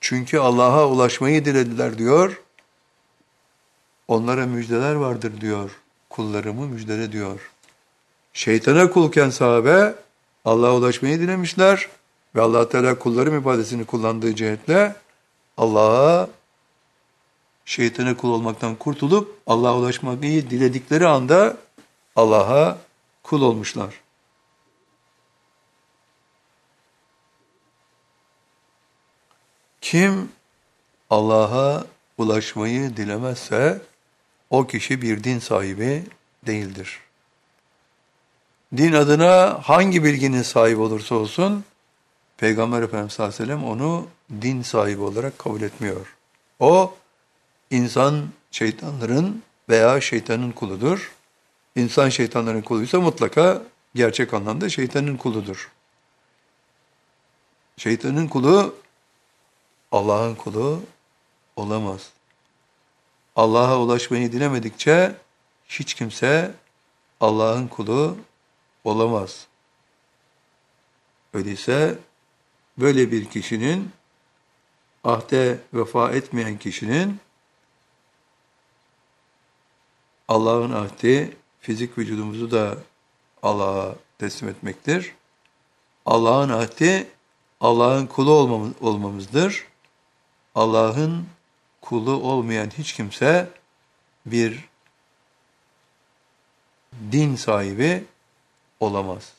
Çünkü 0.01 0.39
Allah'a 0.39 0.89
ulaşmayı 0.89 1.45
dilediler 1.45 1.99
diyor. 1.99 2.43
Onlara 4.09 4.47
müjdeler 4.47 4.95
vardır 4.95 5.41
diyor. 5.41 5.71
Kullarımı 6.11 6.67
müjdele 6.67 7.13
diyor. 7.13 7.51
Şeytana 8.37 8.91
kulken 8.91 9.31
sahabe 9.31 9.95
Allah'a 10.45 10.75
ulaşmayı 10.75 11.21
dilemişler 11.21 11.89
ve 12.35 12.41
allah 12.41 12.69
Teala 12.69 12.99
kulların 12.99 13.41
ifadesini 13.41 13.85
kullandığı 13.85 14.35
cihetle 14.35 14.97
Allah'a 15.57 16.29
şeytana 17.65 18.17
kul 18.17 18.29
olmaktan 18.31 18.75
kurtulup 18.75 19.39
Allah'a 19.47 19.77
ulaşmayı 19.77 20.51
diledikleri 20.51 21.07
anda 21.07 21.57
Allah'a 22.17 22.79
kul 23.23 23.43
olmuşlar. 23.43 23.95
Kim 29.81 30.29
Allah'a 31.11 31.85
ulaşmayı 32.19 32.97
dilemezse 32.97 33.83
o 34.51 34.67
kişi 34.67 35.03
bir 35.03 35.25
din 35.25 35.39
sahibi 35.39 36.05
değildir. 36.47 37.06
Din 38.77 38.93
adına 38.93 39.61
hangi 39.63 40.05
bilginin 40.05 40.43
sahibi 40.43 40.81
olursa 40.81 41.15
olsun 41.15 41.65
Peygamber 42.37 42.83
Efendimiz 42.83 43.13
sallallahu 43.13 43.35
aleyhi 43.35 43.51
ve 43.51 43.55
sellem 43.55 43.71
onu 43.71 44.07
din 44.43 44.63
sahibi 44.63 45.03
olarak 45.03 45.39
kabul 45.39 45.63
etmiyor. 45.63 46.17
O 46.61 46.95
insan 47.71 48.29
şeytanların 48.51 49.43
veya 49.69 50.01
şeytanın 50.01 50.53
kuludur. 50.53 51.13
İnsan 51.77 52.09
şeytanların 52.09 52.63
kuluysa 52.63 53.01
mutlaka 53.01 53.63
gerçek 53.95 54.35
anlamda 54.35 54.69
şeytanın 54.69 55.17
kuludur. 55.17 55.71
Şeytanın 57.77 58.29
kulu 58.29 58.75
Allah'ın 59.93 60.35
kulu 60.35 60.83
olamaz. 61.57 62.11
Allah'a 63.37 63.79
ulaşmayı 63.79 64.33
dilemedikçe 64.33 65.15
hiç 65.69 65.95
kimse 65.95 66.55
Allah'ın 67.21 67.67
kulu 67.69 68.17
olamaz. 68.87 69.47
Öyleyse 71.35 71.99
böyle 72.79 73.13
bir 73.13 73.25
kişinin 73.25 73.91
ahde 75.05 75.59
vefa 75.75 76.11
etmeyen 76.11 76.59
kişinin 76.59 77.21
Allah'ın 80.29 80.73
ahdi 80.73 81.37
fizik 81.61 81.99
vücudumuzu 81.99 82.51
da 82.51 82.79
Allah'a 83.43 83.95
teslim 84.19 84.49
etmektir. 84.49 85.15
Allah'ın 86.07 86.49
ahdi 86.49 87.09
Allah'ın 87.61 88.07
kulu 88.07 88.31
olmamız, 88.31 88.73
olmamızdır. 88.81 89.67
Allah'ın 90.55 91.27
kulu 91.81 92.11
olmayan 92.11 92.71
hiç 92.79 92.93
kimse 92.93 93.51
bir 94.27 94.69
din 97.13 97.37
sahibi 97.37 98.05
olamaz. 98.81 99.33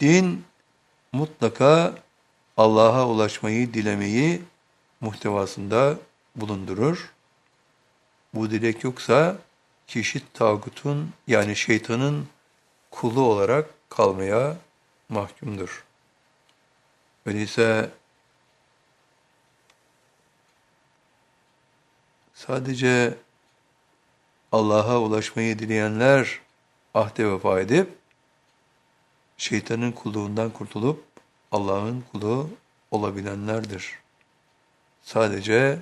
Din 0.00 0.44
mutlaka 1.12 1.94
Allah'a 2.56 3.08
ulaşmayı 3.08 3.74
dilemeyi 3.74 4.42
muhtevasında 5.00 5.98
bulundurur. 6.36 7.12
Bu 8.34 8.50
dilek 8.50 8.84
yoksa 8.84 9.36
kişi 9.86 10.32
tağutun 10.32 11.12
yani 11.26 11.56
şeytanın 11.56 12.28
kulu 12.90 13.20
olarak 13.22 13.70
kalmaya 13.88 14.56
mahkumdur. 15.08 15.84
Öyleyse 17.26 17.90
sadece 22.34 23.18
Allah'a 24.52 25.00
ulaşmayı 25.00 25.58
dileyenler 25.58 26.40
ahde 26.94 27.30
vefa 27.30 27.60
edip 27.60 27.88
şeytanın 29.36 29.92
kulluğundan 29.92 30.50
kurtulup 30.50 31.04
Allah'ın 31.52 32.04
kulu 32.12 32.50
olabilenlerdir. 32.90 33.98
Sadece 35.02 35.78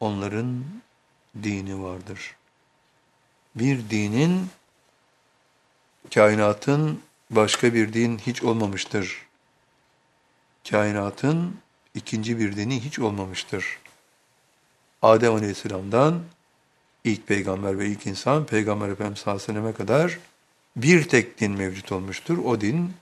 onların 0.00 0.64
dini 1.42 1.82
vardır. 1.82 2.36
Bir 3.54 3.90
dinin 3.90 4.48
kainatın 6.14 7.00
başka 7.30 7.74
bir 7.74 7.92
din 7.92 8.18
hiç 8.18 8.42
olmamıştır. 8.42 9.26
Kainatın 10.70 11.56
ikinci 11.94 12.38
bir 12.38 12.56
dini 12.56 12.84
hiç 12.84 12.98
olmamıştır. 12.98 13.78
Adem 15.02 15.34
Aleyhisselam'dan 15.34 16.22
ilk 17.04 17.26
peygamber 17.26 17.78
ve 17.78 17.86
ilk 17.86 18.06
insan 18.06 18.46
Peygamber 18.46 18.88
Efendimiz 18.88 19.18
sallallahu 19.18 19.74
kadar 19.74 20.18
bir 20.76 21.08
tek 21.08 21.40
din 21.40 21.52
mevcut 21.52 21.92
olmuştur. 21.92 22.38
O 22.38 22.60
din 22.60 22.92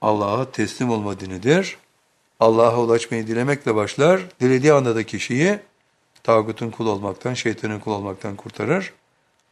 Allah'a 0.00 0.50
teslim 0.52 0.90
olma 0.90 1.20
dinidir. 1.20 1.76
Allah'a 2.40 2.80
ulaşmayı 2.80 3.26
dilemekle 3.26 3.74
başlar. 3.74 4.22
Dilediği 4.40 4.72
anda 4.72 4.96
da 4.96 5.02
kişiyi 5.02 5.58
tağutun 6.22 6.70
kul 6.70 6.86
olmaktan, 6.86 7.34
şeytanın 7.34 7.80
kul 7.80 7.92
olmaktan 7.92 8.36
kurtarır. 8.36 8.92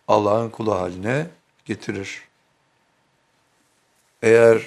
Allah'ın 0.08 0.50
kulu 0.50 0.74
haline 0.74 1.26
getirir. 1.64 2.22
Eğer 4.22 4.62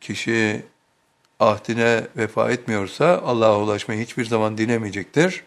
kişi 0.00 0.62
ahdine 1.40 2.06
vefa 2.16 2.50
etmiyorsa 2.50 3.22
Allah'a 3.24 3.60
ulaşmayı 3.60 4.00
hiçbir 4.00 4.24
zaman 4.24 4.58
dilemeyecektir. 4.58 5.44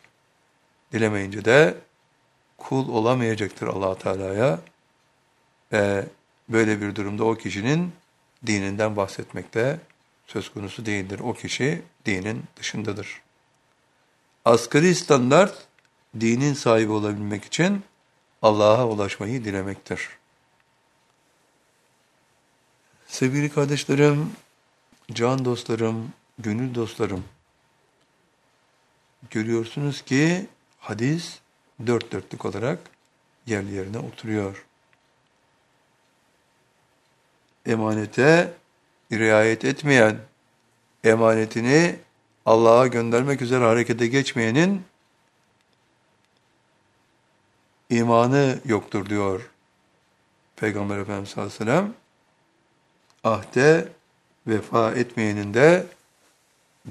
Dilemeyince 0.93 1.45
de 1.45 1.77
kul 2.57 2.89
olamayacaktır 2.89 3.67
allah 3.67 3.97
Teala'ya. 3.97 4.59
Ve 5.71 6.05
böyle 6.49 6.81
bir 6.81 6.95
durumda 6.95 7.23
o 7.23 7.35
kişinin 7.35 7.91
dininden 8.45 8.95
bahsetmekte 8.95 9.79
söz 10.27 10.53
konusu 10.53 10.85
değildir. 10.85 11.19
O 11.19 11.33
kişi 11.33 11.81
dinin 12.05 12.43
dışındadır. 12.55 13.21
Asgari 14.45 14.95
standart 14.95 15.67
dinin 16.19 16.53
sahibi 16.53 16.91
olabilmek 16.91 17.45
için 17.45 17.83
Allah'a 18.41 18.87
ulaşmayı 18.87 19.45
dilemektir. 19.45 20.09
Sevgili 23.07 23.49
kardeşlerim, 23.49 24.31
can 25.11 25.45
dostlarım, 25.45 26.13
gönül 26.39 26.75
dostlarım, 26.75 27.23
görüyorsunuz 29.29 30.01
ki 30.01 30.47
hadis 30.89 31.39
dört 31.87 32.11
dörtlük 32.11 32.45
olarak 32.45 32.79
yerli 33.45 33.73
yerine 33.73 33.97
oturuyor. 33.97 34.65
Emanete 37.65 38.53
riayet 39.11 39.65
etmeyen, 39.65 40.17
emanetini 41.03 41.99
Allah'a 42.45 42.87
göndermek 42.87 43.41
üzere 43.41 43.63
harekete 43.63 44.07
geçmeyenin 44.07 44.85
imanı 47.89 48.59
yoktur 48.65 49.09
diyor 49.09 49.49
Peygamber 50.55 50.97
Efendimiz 50.97 51.29
sallallahu 51.29 51.63
aleyhi 51.63 51.69
ve 51.69 51.75
sellem. 51.75 51.93
Ahde 53.23 53.87
vefa 54.47 54.91
etmeyenin 54.91 55.53
de 55.53 55.85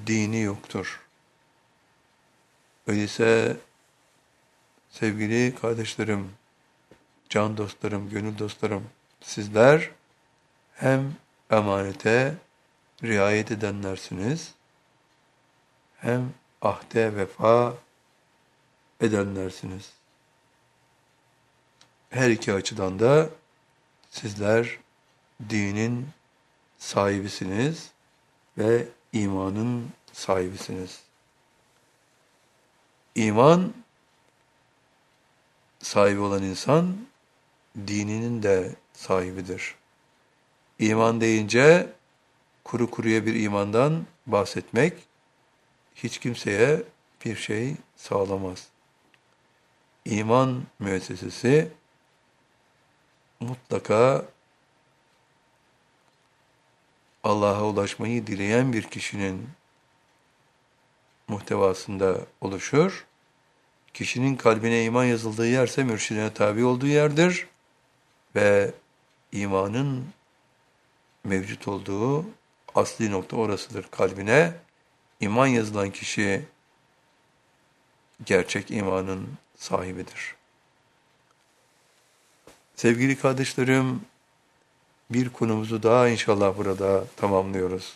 dini 0.07 0.41
yoktur. 0.41 1.01
Öyleyse 2.87 3.57
sevgili 5.01 5.55
kardeşlerim, 5.55 6.33
can 7.29 7.57
dostlarım, 7.57 8.11
gönül 8.11 8.39
dostlarım, 8.39 8.85
sizler 9.21 9.91
hem 10.75 11.15
emanete 11.51 12.35
riayet 13.03 13.51
edenlersiniz, 13.51 14.55
hem 15.99 16.33
ahde 16.63 17.17
vefa 17.17 17.75
edenlersiniz. 19.01 19.93
Her 22.11 22.31
iki 22.31 22.53
açıdan 22.53 22.99
da 22.99 23.31
sizler 24.11 24.79
dinin 25.51 26.09
sahibisiniz 26.79 27.91
ve 28.59 28.89
imanın 29.13 29.89
sahibisiniz. 30.13 31.01
İman 33.15 33.73
sahibi 35.87 36.21
olan 36.21 36.43
insan 36.43 36.97
dininin 37.87 38.43
de 38.43 38.75
sahibidir. 38.93 39.75
İman 40.79 41.21
deyince 41.21 41.93
kuru 42.65 42.91
kuruya 42.91 43.27
bir 43.27 43.35
imandan 43.35 44.07
bahsetmek 44.27 44.93
hiç 45.95 46.19
kimseye 46.19 46.83
bir 47.25 47.37
şey 47.37 47.75
sağlamaz. 47.97 48.69
İman 50.05 50.63
müessesesi 50.79 51.69
mutlaka 53.41 54.25
Allah'a 57.25 57.65
ulaşmayı 57.65 58.27
dileyen 58.27 58.73
bir 58.73 58.83
kişinin 58.83 59.49
muhtevasında 61.29 62.21
oluşur. 62.41 63.07
Kişinin 63.97 64.37
kalbine 64.37 64.85
iman 64.85 65.05
yazıldığı 65.05 65.49
yerse 65.49 65.85
mürşidine 65.85 66.35
tabi 66.35 66.65
olduğu 66.65 66.87
yerdir 66.87 67.47
ve 68.35 68.75
imanın 69.33 70.05
mevcut 71.25 71.69
olduğu 71.69 72.25
asli 72.75 73.11
nokta 73.11 73.37
orasıdır. 73.37 73.87
Kalbine 73.91 74.53
iman 75.21 75.47
yazılan 75.47 75.91
kişi 75.91 76.45
gerçek 78.25 78.71
imanın 78.71 79.29
sahibidir. 79.57 80.35
Sevgili 82.75 83.19
kardeşlerim, 83.19 84.01
bir 85.11 85.29
konumuzu 85.29 85.83
daha 85.83 86.09
inşallah 86.09 86.59
burada 86.59 87.05
tamamlıyoruz. 87.17 87.95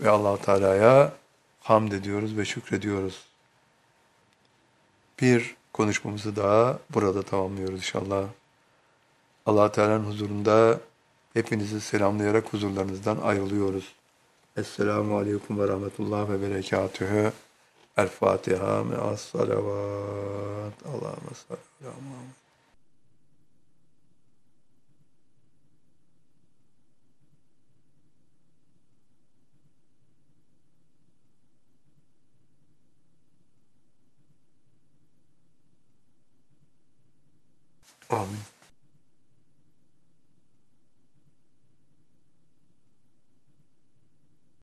Ve 0.00 0.10
allah 0.10 0.36
Teala'ya 0.36 1.12
hamd 1.60 1.92
ediyoruz 1.92 2.36
ve 2.36 2.44
şükrediyoruz. 2.44 3.29
Bir 5.20 5.56
konuşmamızı 5.72 6.36
daha 6.36 6.78
burada 6.94 7.22
tamamlıyoruz 7.22 7.78
inşallah. 7.78 8.24
allah 9.46 9.72
Teala'nın 9.72 10.04
huzurunda 10.04 10.80
hepinizi 11.34 11.80
selamlayarak 11.80 12.52
huzurlarınızdan 12.52 13.18
ayrılıyoruz. 13.22 13.92
Esselamu 14.56 15.18
Aleyküm 15.18 15.58
ve 15.58 15.68
Rahmetullah 15.68 16.30
ve 16.30 16.42
Berekatühü. 16.42 17.32
El 17.96 18.08
Fatiha 18.08 18.84
me'as 18.84 19.20
salavat. 19.20 20.74
Allahümme 20.86 21.34
salli 21.48 21.86
ala 21.86 22.49
嗯。 38.10 38.59